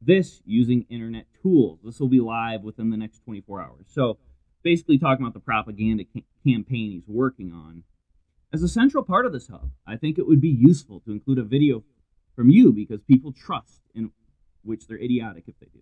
this 0.01 0.43
using 0.45 0.85
internet 0.91 1.27
tools. 1.41 1.81
This 1.83 1.99
will 1.99 2.09
be 2.09 2.21
live 2.21 2.63
within 2.63 2.91
the 2.91 2.97
next 2.97 3.21
24 3.25 3.63
hours. 3.63 3.87
So, 3.89 4.19
basically, 4.63 4.99
talking 4.99 5.25
about 5.25 5.35
the 5.35 5.41
propaganda 5.41 6.05
ca- 6.05 6.25
campaign 6.47 6.91
he's 6.93 7.09
working 7.09 7.53
on. 7.53 7.85
As 8.53 8.63
a 8.63 8.69
central 8.69 9.03
part 9.03 9.27
of 9.27 9.33
this 9.33 9.49
hub, 9.49 9.71
I 9.87 9.97
think 9.97 10.19
it 10.19 10.27
would 10.27 10.41
be 10.41 10.49
useful 10.49 11.01
to 11.01 11.13
include 11.13 11.39
a 11.39 11.45
video 11.45 11.83
from 12.37 12.51
you 12.51 12.73
because 12.73 13.03
people 13.03 13.33
trust 13.33 13.81
in 13.95 14.11
which 14.63 14.87
they're 14.87 14.99
idiotic 14.99 15.45
if 15.49 15.59
they 15.59 15.69
do. 15.73 15.81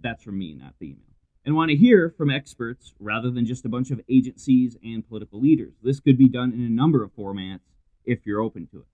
That's 0.00 0.22
from 0.22 0.38
me, 0.38 0.54
not 0.54 0.74
the 0.78 0.86
email 0.86 1.15
and 1.46 1.54
want 1.54 1.70
to 1.70 1.76
hear 1.76 2.12
from 2.18 2.28
experts 2.28 2.92
rather 2.98 3.30
than 3.30 3.46
just 3.46 3.64
a 3.64 3.68
bunch 3.68 3.92
of 3.92 4.00
agencies 4.10 4.76
and 4.82 5.08
political 5.08 5.40
leaders. 5.40 5.74
This 5.80 6.00
could 6.00 6.18
be 6.18 6.28
done 6.28 6.52
in 6.52 6.60
a 6.60 6.68
number 6.68 7.04
of 7.04 7.14
formats 7.14 7.60
if 8.04 8.26
you're 8.26 8.40
open 8.40 8.66
to 8.72 8.78
it. 8.78 8.86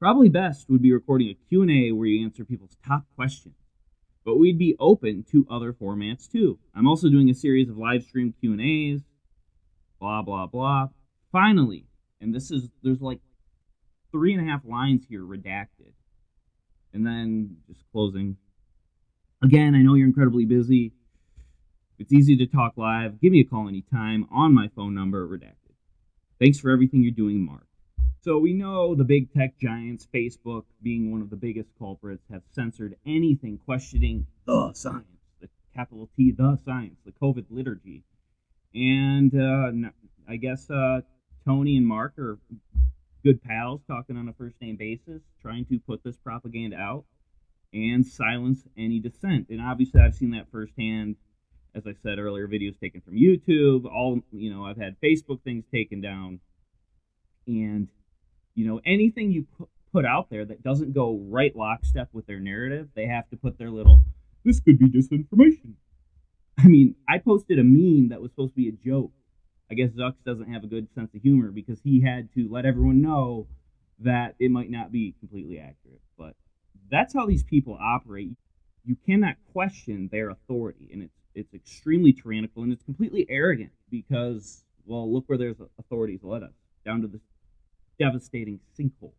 Probably 0.00 0.30
best 0.30 0.70
would 0.70 0.80
be 0.80 0.92
recording 0.92 1.28
a 1.28 1.34
Q&A 1.34 1.92
where 1.92 2.06
you 2.06 2.24
answer 2.24 2.46
people's 2.46 2.78
top 2.84 3.04
questions. 3.14 3.56
But 4.24 4.38
we'd 4.38 4.58
be 4.58 4.74
open 4.80 5.24
to 5.32 5.46
other 5.50 5.74
formats 5.74 6.30
too. 6.30 6.58
I'm 6.74 6.88
also 6.88 7.10
doing 7.10 7.28
a 7.28 7.34
series 7.34 7.68
of 7.68 7.76
live 7.76 8.02
stream 8.04 8.32
Q&As, 8.40 9.02
blah, 10.00 10.22
blah, 10.22 10.46
blah. 10.46 10.88
Finally, 11.30 11.84
and 12.22 12.34
this 12.34 12.50
is, 12.50 12.70
there's 12.82 13.02
like 13.02 13.20
three 14.12 14.32
and 14.32 14.46
a 14.46 14.50
half 14.50 14.64
lines 14.64 15.04
here 15.08 15.22
redacted. 15.22 15.92
And 16.94 17.06
then 17.06 17.58
just 17.66 17.84
closing. 17.92 18.38
Again, 19.42 19.74
I 19.74 19.82
know 19.82 19.94
you're 19.94 20.06
incredibly 20.06 20.46
busy. 20.46 20.94
It's 21.98 22.12
easy 22.12 22.36
to 22.36 22.46
talk 22.46 22.74
live. 22.76 23.20
Give 23.20 23.32
me 23.32 23.40
a 23.40 23.44
call 23.44 23.68
anytime 23.68 24.26
on 24.30 24.54
my 24.54 24.68
phone 24.68 24.94
number, 24.94 25.26
redacted. 25.26 25.74
Thanks 26.40 26.60
for 26.60 26.70
everything 26.70 27.02
you're 27.02 27.10
doing, 27.10 27.44
Mark. 27.44 27.66
So 28.20 28.38
we 28.38 28.52
know 28.52 28.94
the 28.94 29.02
big 29.04 29.32
tech 29.32 29.58
giants, 29.58 30.06
Facebook 30.14 30.64
being 30.80 31.10
one 31.10 31.22
of 31.22 31.30
the 31.30 31.36
biggest 31.36 31.70
culprits, 31.76 32.22
have 32.30 32.42
censored 32.52 32.94
anything 33.04 33.58
questioning 33.58 34.26
the 34.46 34.72
science, 34.74 35.06
the 35.40 35.48
capital 35.74 36.08
T, 36.16 36.30
the 36.30 36.56
science, 36.64 37.00
the 37.04 37.12
COVID 37.12 37.46
liturgy. 37.50 38.04
And 38.74 39.34
uh, 39.34 39.90
I 40.28 40.36
guess 40.36 40.70
uh, 40.70 41.00
Tony 41.44 41.76
and 41.76 41.86
Mark 41.86 42.16
are 42.18 42.38
good 43.24 43.42
pals 43.42 43.80
talking 43.88 44.16
on 44.16 44.28
a 44.28 44.32
first 44.34 44.60
name 44.60 44.76
basis, 44.76 45.22
trying 45.42 45.64
to 45.66 45.80
put 45.80 46.04
this 46.04 46.16
propaganda 46.16 46.76
out 46.76 47.06
and 47.72 48.06
silence 48.06 48.62
any 48.76 49.00
dissent. 49.00 49.48
And 49.50 49.60
obviously, 49.60 50.00
I've 50.00 50.14
seen 50.14 50.30
that 50.30 50.50
firsthand 50.52 51.16
as 51.74 51.86
I 51.86 51.94
said 52.02 52.18
earlier, 52.18 52.48
videos 52.48 52.78
taken 52.80 53.00
from 53.00 53.14
YouTube. 53.14 53.84
All 53.84 54.20
you 54.32 54.52
know, 54.52 54.64
I've 54.64 54.76
had 54.76 54.96
Facebook 55.00 55.42
things 55.42 55.64
taken 55.72 56.00
down, 56.00 56.40
and 57.46 57.88
you 58.54 58.66
know, 58.66 58.80
anything 58.84 59.30
you 59.30 59.46
put 59.92 60.04
out 60.04 60.30
there 60.30 60.44
that 60.44 60.62
doesn't 60.62 60.92
go 60.92 61.20
right 61.28 61.54
lockstep 61.54 62.08
with 62.12 62.26
their 62.26 62.40
narrative, 62.40 62.88
they 62.94 63.06
have 63.06 63.28
to 63.30 63.36
put 63.36 63.58
their 63.58 63.70
little 63.70 64.00
"this 64.44 64.60
could 64.60 64.78
be 64.78 64.86
disinformation." 64.86 65.74
I 66.58 66.66
mean, 66.66 66.96
I 67.08 67.18
posted 67.18 67.58
a 67.58 67.64
meme 67.64 68.08
that 68.08 68.20
was 68.20 68.32
supposed 68.32 68.52
to 68.54 68.56
be 68.56 68.68
a 68.68 68.72
joke. 68.72 69.12
I 69.70 69.74
guess 69.74 69.90
Zucks 69.90 70.24
doesn't 70.24 70.52
have 70.52 70.64
a 70.64 70.66
good 70.66 70.88
sense 70.94 71.14
of 71.14 71.22
humor 71.22 71.50
because 71.50 71.80
he 71.84 72.00
had 72.00 72.32
to 72.34 72.48
let 72.50 72.64
everyone 72.64 73.00
know 73.02 73.46
that 74.00 74.34
it 74.38 74.50
might 74.50 74.70
not 74.70 74.90
be 74.90 75.14
completely 75.20 75.58
accurate. 75.58 76.00
But 76.16 76.34
that's 76.90 77.14
how 77.14 77.26
these 77.26 77.44
people 77.44 77.78
operate. 77.80 78.36
You 78.84 78.96
cannot 79.06 79.36
question 79.52 80.08
their 80.10 80.30
authority, 80.30 80.88
and 80.92 81.02
it's 81.02 81.17
it's 81.38 81.54
extremely 81.54 82.12
tyrannical 82.12 82.62
and 82.62 82.72
it's 82.72 82.82
completely 82.82 83.26
arrogant 83.28 83.70
because 83.90 84.64
well 84.86 85.10
look 85.12 85.24
where 85.26 85.38
there's 85.38 85.56
authorities 85.78 86.20
led 86.22 86.42
us 86.42 86.54
down 86.84 87.00
to 87.02 87.06
this 87.06 87.22
devastating 87.98 88.60
sinkhole. 88.78 89.12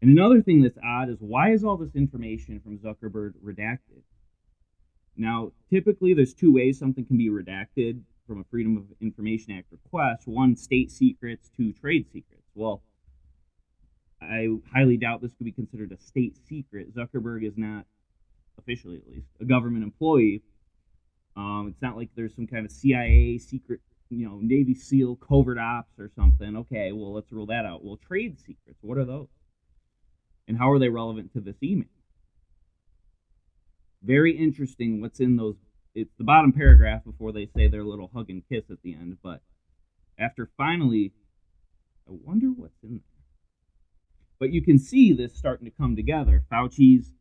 And 0.00 0.10
another 0.10 0.42
thing 0.42 0.62
that's 0.62 0.78
odd 0.84 1.10
is 1.10 1.18
why 1.20 1.52
is 1.52 1.62
all 1.62 1.76
this 1.76 1.94
information 1.94 2.60
from 2.60 2.78
zuckerberg 2.78 3.34
redacted? 3.44 4.02
Now 5.16 5.52
typically 5.70 6.14
there's 6.14 6.34
two 6.34 6.52
ways 6.52 6.78
something 6.78 7.04
can 7.04 7.16
be 7.16 7.30
redacted 7.30 8.00
from 8.26 8.40
a 8.40 8.44
freedom 8.44 8.76
of 8.76 8.84
information 9.00 9.52
act 9.56 9.70
request. 9.70 10.26
One 10.26 10.56
state 10.56 10.90
secrets 10.90 11.50
two 11.56 11.72
trade 11.72 12.06
secrets. 12.12 12.48
Well 12.54 12.82
I 14.20 14.48
highly 14.72 14.96
doubt 14.96 15.20
this 15.20 15.34
could 15.34 15.44
be 15.44 15.52
considered 15.52 15.92
a 15.92 15.98
state 15.98 16.36
secret. 16.48 16.94
Zuckerberg 16.94 17.46
is 17.46 17.56
not 17.56 17.86
officially 18.58 18.96
at 18.96 19.08
least, 19.08 19.28
a 19.40 19.44
government 19.44 19.84
employee. 19.84 20.42
Um, 21.36 21.68
it's 21.70 21.82
not 21.82 21.96
like 21.96 22.10
there's 22.14 22.34
some 22.34 22.46
kind 22.46 22.66
of 22.66 22.72
CIA 22.72 23.38
secret, 23.38 23.80
you 24.10 24.26
know, 24.26 24.38
Navy 24.42 24.74
SEAL 24.74 25.16
covert 25.16 25.58
ops 25.58 25.98
or 25.98 26.10
something. 26.14 26.56
Okay, 26.56 26.92
well, 26.92 27.14
let's 27.14 27.32
rule 27.32 27.46
that 27.46 27.64
out. 27.64 27.84
Well, 27.84 27.96
trade 27.96 28.38
secrets, 28.38 28.78
what 28.82 28.98
are 28.98 29.04
those? 29.04 29.28
And 30.46 30.58
how 30.58 30.70
are 30.70 30.78
they 30.78 30.88
relevant 30.88 31.32
to 31.32 31.40
this 31.40 31.56
email? 31.62 31.88
Very 34.02 34.36
interesting 34.36 35.00
what's 35.00 35.20
in 35.20 35.36
those. 35.36 35.56
It's 35.94 36.14
the 36.18 36.24
bottom 36.24 36.52
paragraph 36.52 37.04
before 37.04 37.32
they 37.32 37.46
say 37.54 37.68
their 37.68 37.84
little 37.84 38.10
hug 38.12 38.30
and 38.30 38.42
kiss 38.48 38.64
at 38.70 38.82
the 38.82 38.94
end. 38.94 39.18
But 39.22 39.42
after 40.18 40.50
finally, 40.56 41.12
I 42.08 42.12
wonder 42.24 42.48
what's 42.48 42.82
in 42.82 42.94
there. 42.94 43.24
But 44.38 44.52
you 44.52 44.62
can 44.62 44.78
see 44.78 45.12
this 45.12 45.36
starting 45.36 45.66
to 45.66 45.70
come 45.70 45.94
together. 45.94 46.42
Fauci's 46.50 47.12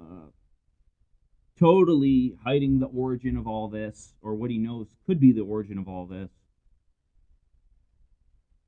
uh, 0.00 0.30
totally 1.58 2.36
hiding 2.44 2.78
the 2.78 2.86
origin 2.86 3.36
of 3.36 3.46
all 3.46 3.68
this, 3.68 4.14
or 4.22 4.34
what 4.34 4.50
he 4.50 4.58
knows 4.58 4.88
could 5.06 5.20
be 5.20 5.32
the 5.32 5.42
origin 5.42 5.78
of 5.78 5.88
all 5.88 6.06
this. 6.06 6.30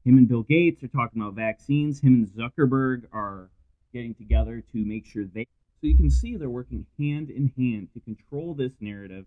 Him 0.05 0.19
and 0.19 0.29
Bill 0.29 0.43
Gates 0.43 0.83
are 0.83 0.89
talking 0.89 1.23
about 1.23 1.35
vaccines. 1.35 2.01
Him 2.01 2.15
and 2.15 2.29
Zuckerberg 2.29 3.05
are 3.13 3.51
getting 3.93 4.15
together 4.15 4.63
to 4.73 4.85
make 4.85 5.07
sure 5.07 5.25
they. 5.25 5.47
So 5.81 5.87
you 5.87 5.97
can 5.97 6.11
see 6.11 6.37
they're 6.37 6.49
working 6.49 6.87
hand 6.99 7.31
in 7.31 7.53
hand 7.57 7.89
to 7.95 8.01
control 8.01 8.55
this 8.55 8.73
narrative 8.81 9.27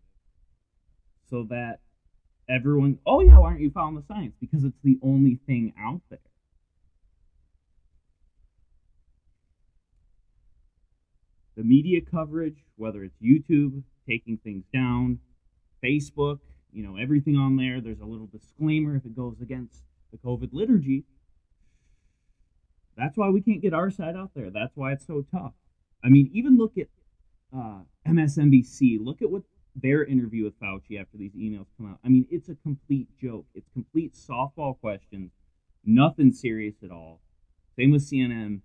so 1.30 1.44
that 1.50 1.80
everyone, 2.50 3.00
oh 3.06 3.22
yeah, 3.22 3.38
why 3.38 3.50
aren't 3.50 3.62
you 3.62 3.72
following 3.72 3.96
the 3.96 4.04
science? 4.08 4.36
Because 4.40 4.64
it's 4.64 4.80
the 4.84 4.98
only 5.02 5.40
thing 5.46 5.74
out 5.80 6.02
there. 6.10 6.20
The 11.58 11.64
media 11.64 12.02
coverage, 12.02 12.64
whether 12.76 13.04
it's 13.04 13.18
YouTube 13.20 13.82
taking 14.08 14.38
things 14.38 14.64
down, 14.72 15.20
Facebook, 15.84 16.40
you 16.72 16.84
know, 16.84 16.98
everything 16.98 17.36
on 17.36 17.58
there, 17.58 17.82
there's 17.82 18.00
a 18.00 18.06
little 18.06 18.28
disclaimer 18.28 18.96
if 18.96 19.06
it 19.06 19.16
goes 19.16 19.42
against 19.42 19.82
the 20.12 20.18
COVID 20.20 20.50
liturgy. 20.54 21.04
That's 22.96 23.18
why 23.18 23.30
we 23.30 23.42
can't 23.42 23.62
get 23.62 23.74
our 23.74 23.90
side 23.90 24.16
out 24.16 24.32
there. 24.36 24.52
That's 24.52 24.76
why 24.76 24.92
it's 24.92 25.06
so 25.06 25.26
tough. 25.32 25.54
I 26.04 26.10
mean, 26.10 26.30
even 26.32 26.58
look 26.58 26.78
at 26.78 26.88
uh, 27.56 27.80
MSNBC. 28.08 29.00
Look 29.04 29.24
at 29.24 29.30
what 29.30 29.42
their 29.76 30.04
interview 30.04 30.44
with 30.44 30.60
Fauci 30.60 31.00
after 31.00 31.18
these 31.18 31.34
emails 31.34 31.66
come 31.78 31.92
out. 31.92 32.00
I 32.04 32.10
mean, 32.10 32.28
it's 32.30 32.50
a 32.50 32.56
complete 32.56 33.08
joke. 33.20 33.46
It's 33.56 33.70
complete 33.74 34.14
softball 34.14 34.80
questions, 34.80 35.32
nothing 35.84 36.32
serious 36.32 36.76
at 36.84 36.92
all. 36.92 37.20
Same 37.76 37.92
with 37.92 38.04
CNN. 38.04 38.62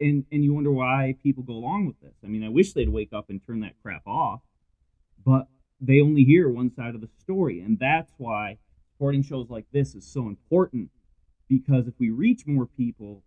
And 0.00 0.24
and 0.30 0.44
you 0.44 0.52
wonder 0.52 0.70
why 0.70 1.16
people 1.22 1.42
go 1.42 1.54
along 1.54 1.86
with 1.86 2.00
this. 2.00 2.14
I 2.22 2.26
mean, 2.26 2.44
I 2.44 2.48
wish 2.48 2.72
they'd 2.72 2.88
wake 2.88 3.12
up 3.12 3.30
and 3.30 3.40
turn 3.44 3.60
that 3.60 3.80
crap 3.82 4.06
off, 4.06 4.40
but 5.24 5.48
they 5.80 6.00
only 6.00 6.24
hear 6.24 6.48
one 6.48 6.70
side 6.70 6.94
of 6.94 7.00
the 7.00 7.08
story, 7.20 7.60
and 7.60 7.78
that's 7.78 8.12
why 8.18 8.58
supporting 8.92 9.22
shows 9.22 9.50
like 9.50 9.66
this 9.72 9.94
is 9.94 10.06
so 10.06 10.26
important 10.26 10.90
because 11.48 11.86
if 11.86 11.94
we 11.98 12.10
reach 12.10 12.46
more 12.46 12.66
people, 12.66 13.22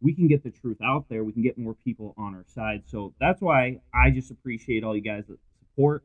we 0.00 0.14
can 0.14 0.28
get 0.28 0.42
the 0.42 0.50
truth 0.50 0.78
out 0.82 1.06
there. 1.08 1.24
We 1.24 1.32
can 1.32 1.42
get 1.42 1.58
more 1.58 1.74
people 1.74 2.14
on 2.16 2.34
our 2.34 2.44
side. 2.46 2.82
So 2.86 3.14
that's 3.20 3.40
why 3.40 3.80
I 3.94 4.10
just 4.10 4.30
appreciate 4.30 4.84
all 4.84 4.96
you 4.96 5.02
guys 5.02 5.26
that 5.28 5.38
support. 5.60 6.04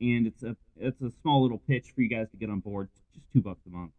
And 0.00 0.26
it's 0.26 0.42
a 0.42 0.56
it's 0.76 1.00
a 1.02 1.10
small 1.22 1.42
little 1.42 1.58
pitch 1.58 1.92
for 1.94 2.02
you 2.02 2.08
guys 2.08 2.30
to 2.30 2.36
get 2.36 2.50
on 2.50 2.60
board. 2.60 2.88
Just 2.92 3.32
two 3.32 3.40
bucks 3.40 3.60
a 3.66 3.70
month. 3.70 3.92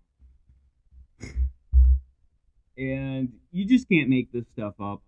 And 2.78 3.34
you 3.52 3.66
just 3.66 3.90
can't 3.90 4.10
make 4.10 4.32
this 4.32 4.46
stuff 4.54 4.76
up. 4.80 5.02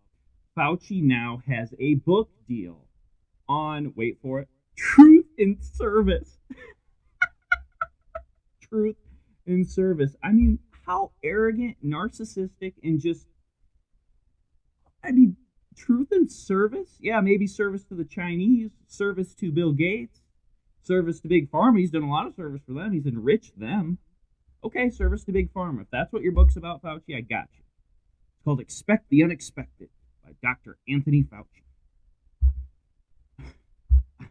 Fauci 0.58 1.04
now 1.04 1.42
has 1.48 1.74
a 1.80 1.96
book 1.96 2.30
deal 2.48 2.86
on 3.48 3.94
wait 3.96 4.18
for 4.22 4.40
it, 4.40 4.48
Truth 4.76 5.28
in 5.38 5.58
Service. 5.62 6.38
truth 8.62 8.96
in 9.46 9.66
service. 9.66 10.16
I 10.24 10.32
mean, 10.32 10.60
how 10.86 11.12
arrogant, 11.24 11.78
narcissistic, 11.84 12.74
and 12.84 13.00
just 13.00 13.28
I 15.04 15.12
mean, 15.12 15.38
truth 15.76 16.10
and 16.12 16.30
service? 16.30 16.98
Yeah, 17.00 17.22
maybe 17.22 17.48
service 17.48 17.84
to 17.86 17.96
the 17.96 18.04
Chinese, 18.04 18.72
service 18.88 19.34
to 19.36 19.52
Bill 19.52 19.72
Gates, 19.72 20.22
service 20.82 21.20
to 21.22 21.28
Big 21.28 21.52
Pharma. 21.52 21.80
He's 21.80 21.92
done 21.92 22.04
a 22.04 22.12
lot 22.12 22.28
of 22.28 22.36
service 22.36 22.62
for 22.66 22.74
them. 22.74 22.92
He's 22.92 23.06
enriched 23.06 23.58
them. 23.60 24.00
Okay, 24.63 24.89
service 24.89 25.24
to 25.26 25.32
Big 25.32 25.54
Pharma. 25.54 25.82
If 25.82 25.88
that's 25.91 26.12
what 26.12 26.24
your 26.24 26.32
book's 26.32 26.56
about, 26.56 26.82
Fauci, 26.82 27.15
I 27.15 27.22
got 27.22 27.48
you. 27.54 27.63
It's 28.36 28.43
called 28.43 28.60
Expect 28.60 29.10
the 29.10 29.24
Unexpected 29.24 29.89
by 30.24 30.32
Dr. 30.41 30.78
Anthony 30.89 31.24
Fauci. 31.24 31.63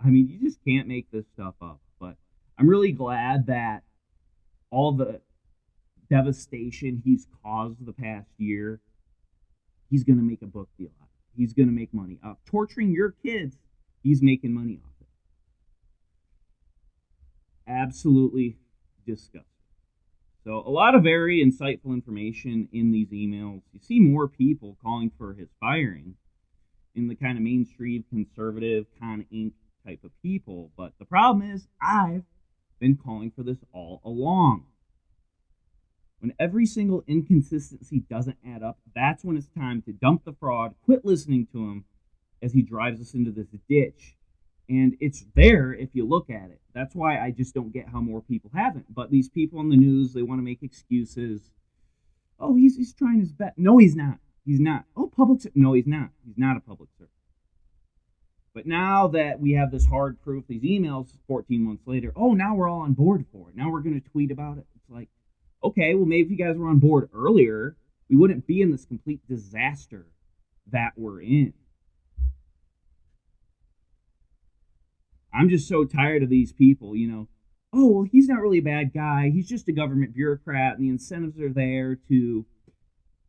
I 0.00 0.08
mean, 0.08 0.28
you 0.28 0.38
just 0.38 0.58
can't 0.64 0.86
make 0.86 1.10
this 1.10 1.26
stuff 1.34 1.54
up. 1.60 1.80
But 1.98 2.16
I'm 2.58 2.68
really 2.68 2.92
glad 2.92 3.46
that 3.46 3.82
all 4.70 4.92
the 4.92 5.20
devastation 6.08 7.02
he's 7.04 7.26
caused 7.42 7.84
the 7.84 7.92
past 7.92 8.30
year 8.38 8.80
he's 9.90 10.04
going 10.04 10.18
to 10.18 10.24
make 10.24 10.42
a 10.42 10.46
book 10.46 10.68
deal 10.78 10.90
out 11.00 11.06
of 11.06 11.08
it. 11.08 11.40
He's 11.40 11.52
going 11.52 11.68
to 11.68 11.74
make 11.74 11.92
money. 11.92 12.18
Uh, 12.24 12.34
torturing 12.46 12.92
your 12.92 13.14
kids, 13.22 13.56
he's 14.02 14.22
making 14.22 14.52
money 14.52 14.80
off 14.84 14.92
it. 15.00 15.06
Absolutely 17.70 18.56
disgusting. 19.08 19.44
So, 20.44 20.62
a 20.66 20.70
lot 20.70 20.94
of 20.94 21.02
very 21.02 21.44
insightful 21.44 21.92
information 21.92 22.68
in 22.72 22.92
these 22.92 23.08
emails. 23.08 23.62
You 23.72 23.80
see 23.80 23.98
more 24.00 24.28
people 24.28 24.78
calling 24.82 25.10
for 25.18 25.34
his 25.34 25.48
firing 25.60 26.14
in 26.94 27.08
the 27.08 27.14
kind 27.14 27.36
of 27.36 27.44
mainstream 27.44 28.04
conservative, 28.08 28.86
Con 28.98 29.26
Inc. 29.32 29.52
type 29.86 30.04
of 30.04 30.10
people. 30.22 30.70
But 30.76 30.92
the 30.98 31.04
problem 31.04 31.50
is, 31.50 31.66
I've 31.82 32.24
been 32.78 32.96
calling 32.96 33.30
for 33.30 33.42
this 33.42 33.58
all 33.72 34.00
along. 34.04 34.66
When 36.20 36.34
every 36.38 36.66
single 36.66 37.04
inconsistency 37.06 38.00
doesn't 38.10 38.38
add 38.46 38.62
up, 38.62 38.78
that's 38.94 39.24
when 39.24 39.36
it's 39.36 39.48
time 39.48 39.82
to 39.82 39.92
dump 39.92 40.24
the 40.24 40.32
fraud, 40.32 40.74
quit 40.84 41.04
listening 41.04 41.46
to 41.52 41.58
him 41.58 41.84
as 42.42 42.52
he 42.52 42.62
drives 42.62 43.00
us 43.00 43.14
into 43.14 43.30
this 43.30 43.48
ditch. 43.68 44.17
And 44.68 44.96
it's 45.00 45.24
there 45.34 45.72
if 45.72 45.90
you 45.94 46.06
look 46.06 46.28
at 46.28 46.50
it. 46.50 46.60
That's 46.74 46.94
why 46.94 47.18
I 47.18 47.30
just 47.30 47.54
don't 47.54 47.72
get 47.72 47.88
how 47.88 48.00
more 48.00 48.20
people 48.20 48.50
haven't. 48.54 48.94
But 48.94 49.10
these 49.10 49.28
people 49.28 49.58
on 49.58 49.70
the 49.70 49.76
news, 49.76 50.12
they 50.12 50.22
want 50.22 50.40
to 50.40 50.44
make 50.44 50.62
excuses. 50.62 51.50
Oh, 52.38 52.54
he's, 52.54 52.76
he's 52.76 52.92
trying 52.92 53.20
his 53.20 53.32
best. 53.32 53.56
No, 53.56 53.78
he's 53.78 53.96
not. 53.96 54.18
He's 54.44 54.60
not. 54.60 54.84
Oh, 54.96 55.10
public. 55.14 55.40
No, 55.54 55.72
he's 55.72 55.86
not. 55.86 56.10
He's 56.24 56.38
not 56.38 56.56
a 56.56 56.60
public 56.60 56.90
servant. 56.98 57.12
But 58.54 58.66
now 58.66 59.08
that 59.08 59.40
we 59.40 59.52
have 59.52 59.70
this 59.70 59.86
hard 59.86 60.20
proof, 60.20 60.44
these 60.48 60.62
emails 60.62 61.10
14 61.26 61.62
months 61.62 61.86
later, 61.86 62.12
oh, 62.16 62.34
now 62.34 62.54
we're 62.54 62.68
all 62.68 62.80
on 62.80 62.92
board 62.92 63.24
for 63.30 63.50
it. 63.50 63.56
Now 63.56 63.70
we're 63.70 63.82
going 63.82 64.00
to 64.00 64.08
tweet 64.10 64.30
about 64.30 64.58
it. 64.58 64.66
It's 64.74 64.90
like, 64.90 65.08
okay, 65.62 65.94
well, 65.94 66.06
maybe 66.06 66.22
if 66.22 66.30
you 66.30 66.44
guys 66.44 66.56
were 66.56 66.68
on 66.68 66.78
board 66.78 67.08
earlier, 67.14 67.76
we 68.08 68.16
wouldn't 68.16 68.46
be 68.46 68.60
in 68.60 68.72
this 68.72 68.84
complete 68.84 69.20
disaster 69.28 70.06
that 70.72 70.92
we're 70.96 71.22
in. 71.22 71.52
I'm 75.32 75.48
just 75.48 75.68
so 75.68 75.84
tired 75.84 76.22
of 76.22 76.30
these 76.30 76.52
people, 76.52 76.96
you 76.96 77.08
know. 77.08 77.28
Oh, 77.72 77.86
well, 77.88 78.08
he's 78.10 78.28
not 78.28 78.40
really 78.40 78.58
a 78.58 78.62
bad 78.62 78.94
guy. 78.94 79.30
He's 79.32 79.48
just 79.48 79.68
a 79.68 79.72
government 79.72 80.14
bureaucrat, 80.14 80.76
and 80.76 80.82
the 80.82 80.88
incentives 80.88 81.38
are 81.38 81.52
there 81.52 81.96
to, 82.08 82.46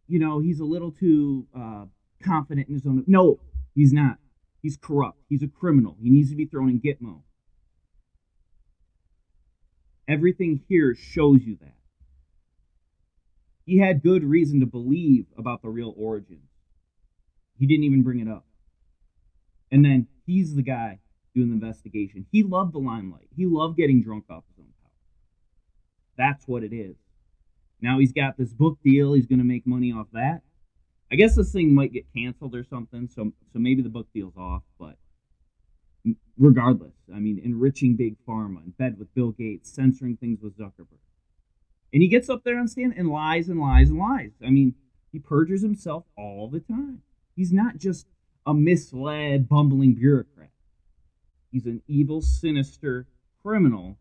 you 0.08 0.20
know, 0.20 0.40
he's 0.40 0.60
a 0.60 0.66
little 0.66 0.92
too 0.92 1.48
uh, 1.58 1.86
confident 2.24 2.70
in 2.70 2.74
his 2.74 2.86
own. 2.86 3.04
No, 3.06 3.40
he's 3.76 3.92
not. 3.92 4.18
He's 4.62 4.78
corrupt. 4.78 5.20
He's 5.28 5.44
a 5.44 5.48
criminal. 5.48 5.98
He 6.02 6.10
needs 6.10 6.30
to 6.30 6.36
be 6.36 6.46
thrown 6.46 6.70
in 6.70 6.80
Gitmo. 6.80 7.22
Everything 10.08 10.62
here 10.68 10.96
shows 10.96 11.44
you 11.44 11.58
that 11.62 11.76
he 13.70 13.78
had 13.78 14.02
good 14.02 14.24
reason 14.24 14.60
to 14.62 14.66
believe 14.66 15.28
about 15.38 15.62
the 15.62 15.70
real 15.70 15.94
origins. 15.96 16.50
He 17.60 17.68
didn't 17.68 17.84
even 17.84 18.02
bring 18.02 18.20
it 18.20 18.28
up. 18.28 18.46
And 19.72 19.86
then 19.86 20.08
he's 20.26 20.56
the 20.56 20.64
guy 20.64 21.02
doing 21.36 21.50
the 21.50 21.54
investigation. 21.56 22.26
He 22.32 22.44
loved 22.44 22.74
the 22.74 22.80
limelight. 22.80 23.28
He 23.36 23.46
loved 23.46 23.78
getting 23.78 24.02
drunk 24.02 24.26
off 24.30 24.44
his 24.50 24.60
own 24.60 24.72
power. 24.82 24.92
That's 26.18 26.48
what 26.48 26.64
it 26.64 26.74
is. 26.74 26.96
Now 27.82 28.00
he's 28.00 28.12
got 28.12 28.38
this 28.38 28.54
book 28.54 28.78
deal. 28.84 29.14
He's 29.14 29.28
going 29.28 29.40
to 29.40 29.46
make 29.46 29.66
money 29.66 29.92
off 29.92 30.08
that. 30.14 30.42
I 31.12 31.16
guess 31.16 31.36
this 31.36 31.52
thing 31.52 31.74
might 31.74 31.94
get 31.94 32.06
canceled 32.16 32.54
or 32.54 32.64
something, 32.64 33.08
so 33.08 33.32
so 33.52 33.60
maybe 33.60 33.82
the 33.82 33.90
book 33.90 34.08
deal's 34.14 34.38
off. 34.38 34.64
But 34.80 34.96
regardless, 36.38 36.94
I 37.14 37.20
mean, 37.20 37.42
enriching 37.44 37.96
big 37.96 38.16
pharma, 38.28 38.64
in 38.64 38.72
bed 38.78 39.00
with 39.00 39.14
Bill 39.16 39.32
Gates, 39.32 39.74
censoring 39.74 40.18
things 40.18 40.40
with 40.42 40.58
Zuckerberg. 40.58 41.00
And 41.92 42.04
he 42.04 42.08
gets 42.08 42.30
up 42.30 42.44
there 42.44 42.60
on 42.60 42.68
stand 42.68 42.94
and 42.96 43.10
lies 43.10 43.50
and 43.50 43.60
lies 43.60 43.90
and 43.90 43.98
lies. 43.98 44.32
I 44.46 44.52
mean, 44.52 44.76
he 45.12 45.18
perjures 45.18 45.64
himself 45.64 46.04
all 46.16 46.48
the 46.48 46.60
time. 46.60 47.02
He's 47.36 47.52
not 47.52 47.78
just 47.78 48.06
a 48.46 48.54
misled, 48.54 49.50
bumbling 49.50 49.96
bureaucrat. 49.96 50.52
He's 51.52 51.66
an 51.66 51.82
evil, 51.88 52.22
sinister 52.22 53.08
criminal, 53.42 53.98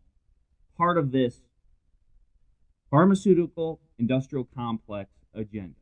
part 0.77 0.97
of 0.97 1.11
this 1.11 1.41
pharmaceutical 2.89 3.79
industrial 3.97 4.47
complex 4.55 5.11
agenda. 5.33 5.75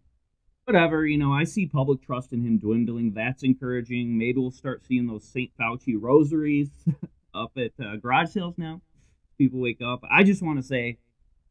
Whatever, 0.65 1.05
you 1.05 1.17
know, 1.17 1.31
I 1.31 1.45
see 1.45 1.65
public 1.65 2.01
trust 2.01 2.33
in 2.33 2.41
him 2.41 2.57
dwindling. 2.57 3.13
That's 3.13 3.43
encouraging. 3.43 4.17
Maybe 4.17 4.39
we'll 4.39 4.51
start 4.51 4.85
seeing 4.85 5.07
those 5.07 5.23
St. 5.23 5.51
Fauci 5.57 5.95
rosaries 5.97 6.69
up 7.33 7.53
at 7.57 7.71
uh, 7.83 7.95
garage 7.95 8.31
sales 8.31 8.55
now. 8.57 8.81
People 9.37 9.61
wake 9.61 9.81
up. 9.81 10.01
I 10.09 10.23
just 10.23 10.41
want 10.41 10.59
to 10.59 10.63
say 10.63 10.97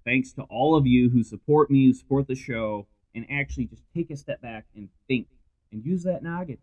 Thanks 0.07 0.33
to 0.35 0.43
all 0.43 0.77
of 0.77 0.87
you 0.87 1.11
who 1.11 1.25
support 1.25 1.69
me, 1.69 1.87
who 1.87 1.93
support 1.93 2.29
the 2.29 2.37
show, 2.37 2.87
and 3.13 3.27
actually 3.29 3.65
just 3.65 3.83
take 3.93 4.09
a 4.09 4.17
step 4.17 4.41
back 4.41 4.67
and 4.77 4.89
think 5.09 5.27
and 5.73 5.85
use 5.85 6.05
that 6.05 6.23
noggin. 6.23 6.59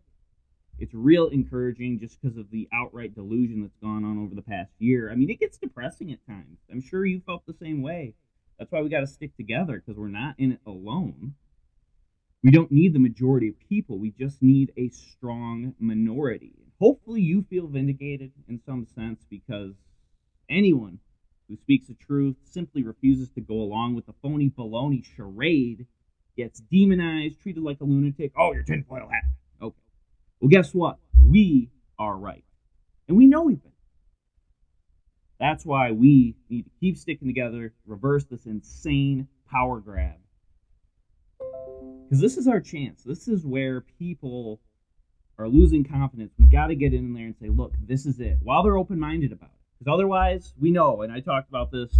It's 0.78 0.92
real 0.92 1.28
encouraging 1.28 2.00
just 2.00 2.20
because 2.20 2.36
of 2.36 2.50
the 2.50 2.68
outright 2.72 3.14
delusion 3.14 3.62
that's 3.62 3.76
gone 3.76 4.04
on 4.04 4.18
over 4.18 4.34
the 4.34 4.42
past 4.42 4.72
year. 4.78 5.10
I 5.10 5.14
mean, 5.14 5.30
it 5.30 5.38
gets 5.40 5.56
depressing 5.56 6.12
at 6.12 6.26
times. 6.26 6.58
I'm 6.70 6.80
sure 6.80 7.06
you 7.06 7.20
felt 7.24 7.46
the 7.46 7.54
same 7.54 7.80
way. 7.80 8.14
That's 8.58 8.72
why 8.72 8.82
we 8.82 8.88
got 8.88 9.00
to 9.00 9.06
stick 9.06 9.36
together 9.36 9.74
because 9.84 9.98
we're 9.98 10.08
not 10.08 10.34
in 10.38 10.52
it 10.52 10.60
alone. 10.66 11.34
We 12.42 12.50
don't 12.50 12.72
need 12.72 12.92
the 12.92 12.98
majority 12.98 13.48
of 13.48 13.58
people. 13.58 13.98
We 13.98 14.10
just 14.10 14.42
need 14.42 14.72
a 14.76 14.88
strong 14.90 15.74
minority. 15.78 16.52
Hopefully, 16.80 17.22
you 17.22 17.46
feel 17.48 17.68
vindicated 17.68 18.32
in 18.48 18.60
some 18.66 18.86
sense 18.94 19.24
because 19.30 19.74
anyone 20.50 20.98
who 21.48 21.56
speaks 21.56 21.86
the 21.86 21.94
truth 21.94 22.36
simply 22.44 22.82
refuses 22.82 23.30
to 23.30 23.40
go 23.40 23.54
along 23.54 23.94
with 23.94 24.06
the 24.06 24.14
phony 24.22 24.50
baloney 24.50 25.04
charade 25.16 25.86
gets 26.36 26.60
demonized, 26.60 27.40
treated 27.40 27.62
like 27.62 27.80
a 27.80 27.84
lunatic. 27.84 28.32
Oh, 28.36 28.52
you're 28.52 28.62
tinfoil 28.62 29.08
hat. 29.08 29.24
Well, 30.44 30.50
guess 30.50 30.74
what? 30.74 30.98
We 31.26 31.70
are 31.98 32.14
right. 32.14 32.44
And 33.08 33.16
we 33.16 33.26
know 33.26 33.44
we've 33.44 33.62
been. 33.62 33.72
That's 35.40 35.64
why 35.64 35.92
we 35.92 36.36
need 36.50 36.64
to 36.64 36.70
keep 36.78 36.98
sticking 36.98 37.28
together, 37.28 37.72
reverse 37.86 38.24
this 38.24 38.44
insane 38.44 39.26
power 39.50 39.80
grab 39.80 40.16
because 42.04 42.20
this 42.20 42.36
is 42.36 42.46
our 42.46 42.60
chance. 42.60 43.02
This 43.04 43.26
is 43.26 43.46
where 43.46 43.80
people 43.98 44.60
are 45.38 45.48
losing 45.48 45.82
confidence. 45.82 46.34
We 46.38 46.44
got 46.44 46.66
to 46.66 46.74
get 46.74 46.92
in 46.92 47.14
there 47.14 47.24
and 47.24 47.36
say, 47.40 47.48
look, 47.48 47.72
this 47.82 48.04
is 48.04 48.20
it, 48.20 48.36
while 48.42 48.62
they're 48.62 48.76
open 48.76 49.00
minded 49.00 49.32
about 49.32 49.48
it. 49.48 49.78
Because 49.78 49.94
otherwise, 49.94 50.52
we 50.60 50.70
know, 50.70 51.00
and 51.00 51.10
I 51.10 51.20
talked 51.20 51.48
about 51.48 51.72
this 51.72 51.96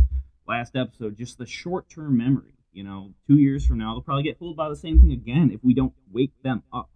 last 0.46 0.76
episode, 0.76 1.16
just 1.16 1.38
the 1.38 1.46
short 1.46 1.88
term 1.88 2.18
memory. 2.18 2.58
You 2.74 2.84
know, 2.84 3.14
two 3.26 3.38
years 3.38 3.64
from 3.64 3.78
now, 3.78 3.94
they'll 3.94 4.02
probably 4.02 4.24
get 4.24 4.38
fooled 4.38 4.58
by 4.58 4.68
the 4.68 4.76
same 4.76 5.00
thing 5.00 5.12
again 5.12 5.50
if 5.50 5.64
we 5.64 5.72
don't 5.72 5.94
wake 6.12 6.34
them 6.42 6.62
up. 6.70 6.90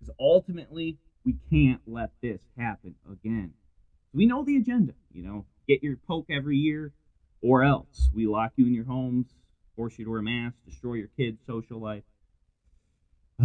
Because 0.00 0.14
ultimately, 0.18 0.96
we 1.24 1.36
can't 1.50 1.80
let 1.86 2.10
this 2.22 2.40
happen 2.56 2.94
again. 3.10 3.52
We 4.12 4.26
know 4.26 4.44
the 4.44 4.56
agenda, 4.56 4.94
you 5.12 5.22
know, 5.22 5.44
get 5.68 5.82
your 5.82 5.96
poke 6.08 6.26
every 6.30 6.56
year, 6.56 6.92
or 7.42 7.62
else 7.62 8.10
we 8.12 8.26
lock 8.26 8.52
you 8.56 8.66
in 8.66 8.74
your 8.74 8.86
homes, 8.86 9.26
force 9.76 9.98
you 9.98 10.04
to 10.04 10.10
wear 10.10 10.22
masks, 10.22 10.58
destroy 10.66 10.94
your 10.94 11.08
kids' 11.16 11.40
social 11.46 11.78
life. 11.78 12.02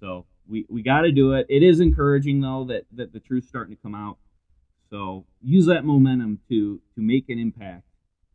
so 0.00 0.26
we, 0.48 0.66
we 0.68 0.82
got 0.82 1.02
to 1.02 1.12
do 1.12 1.32
it. 1.32 1.46
It 1.48 1.62
is 1.62 1.80
encouraging 1.80 2.40
though 2.40 2.64
that, 2.68 2.84
that 2.92 3.12
the 3.12 3.20
truth's 3.20 3.48
starting 3.48 3.74
to 3.74 3.82
come 3.82 3.94
out. 3.94 4.18
So 4.90 5.24
use 5.42 5.66
that 5.66 5.84
momentum 5.84 6.40
to 6.48 6.80
to 6.94 7.00
make 7.00 7.28
an 7.28 7.38
impact, 7.38 7.82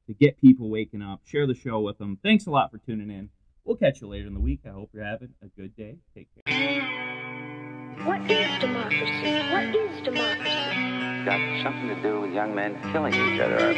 to 0.07 0.13
get 0.13 0.41
people 0.41 0.69
waking 0.69 1.01
up. 1.01 1.21
Share 1.25 1.47
the 1.47 1.55
show 1.55 1.79
with 1.79 1.97
them. 1.97 2.17
Thanks 2.21 2.45
a 2.45 2.51
lot 2.51 2.71
for 2.71 2.77
tuning 2.77 3.09
in. 3.09 3.29
We'll 3.63 3.77
catch 3.77 4.01
you 4.01 4.07
later 4.07 4.27
in 4.27 4.33
the 4.33 4.39
week. 4.39 4.61
I 4.65 4.69
hope 4.69 4.89
you're 4.93 5.05
having 5.05 5.33
a 5.41 5.47
good 5.47 5.75
day. 5.77 5.97
Take 6.13 6.27
care. 6.45 7.20
What 8.05 8.21
is 8.31 8.59
democracy? 8.59 9.31
What 9.51 9.75
is 9.75 10.01
democracy? 10.01 11.23
Got 11.23 11.61
something 11.61 11.87
to 11.87 12.01
do 12.01 12.21
with 12.21 12.31
young 12.31 12.55
men 12.55 12.75
killing 12.91 13.13
each 13.13 13.39
other. 13.39 13.73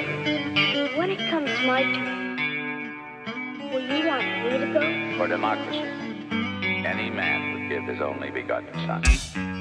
When 0.97 1.09
it 1.09 1.29
comes 1.29 1.49
to 1.49 1.67
my 1.67 1.83
turn, 1.83 2.93
will 3.73 3.81
you 3.81 4.07
want 4.07 4.23
me 4.23 4.57
to 4.59 4.67
go? 4.71 5.17
For 5.17 5.27
democracy, 5.27 5.77
any 6.85 7.09
man 7.09 7.53
would 7.53 7.69
give 7.69 7.83
his 7.83 8.01
only 8.01 8.31
begotten 8.31 8.73
son. 8.87 9.52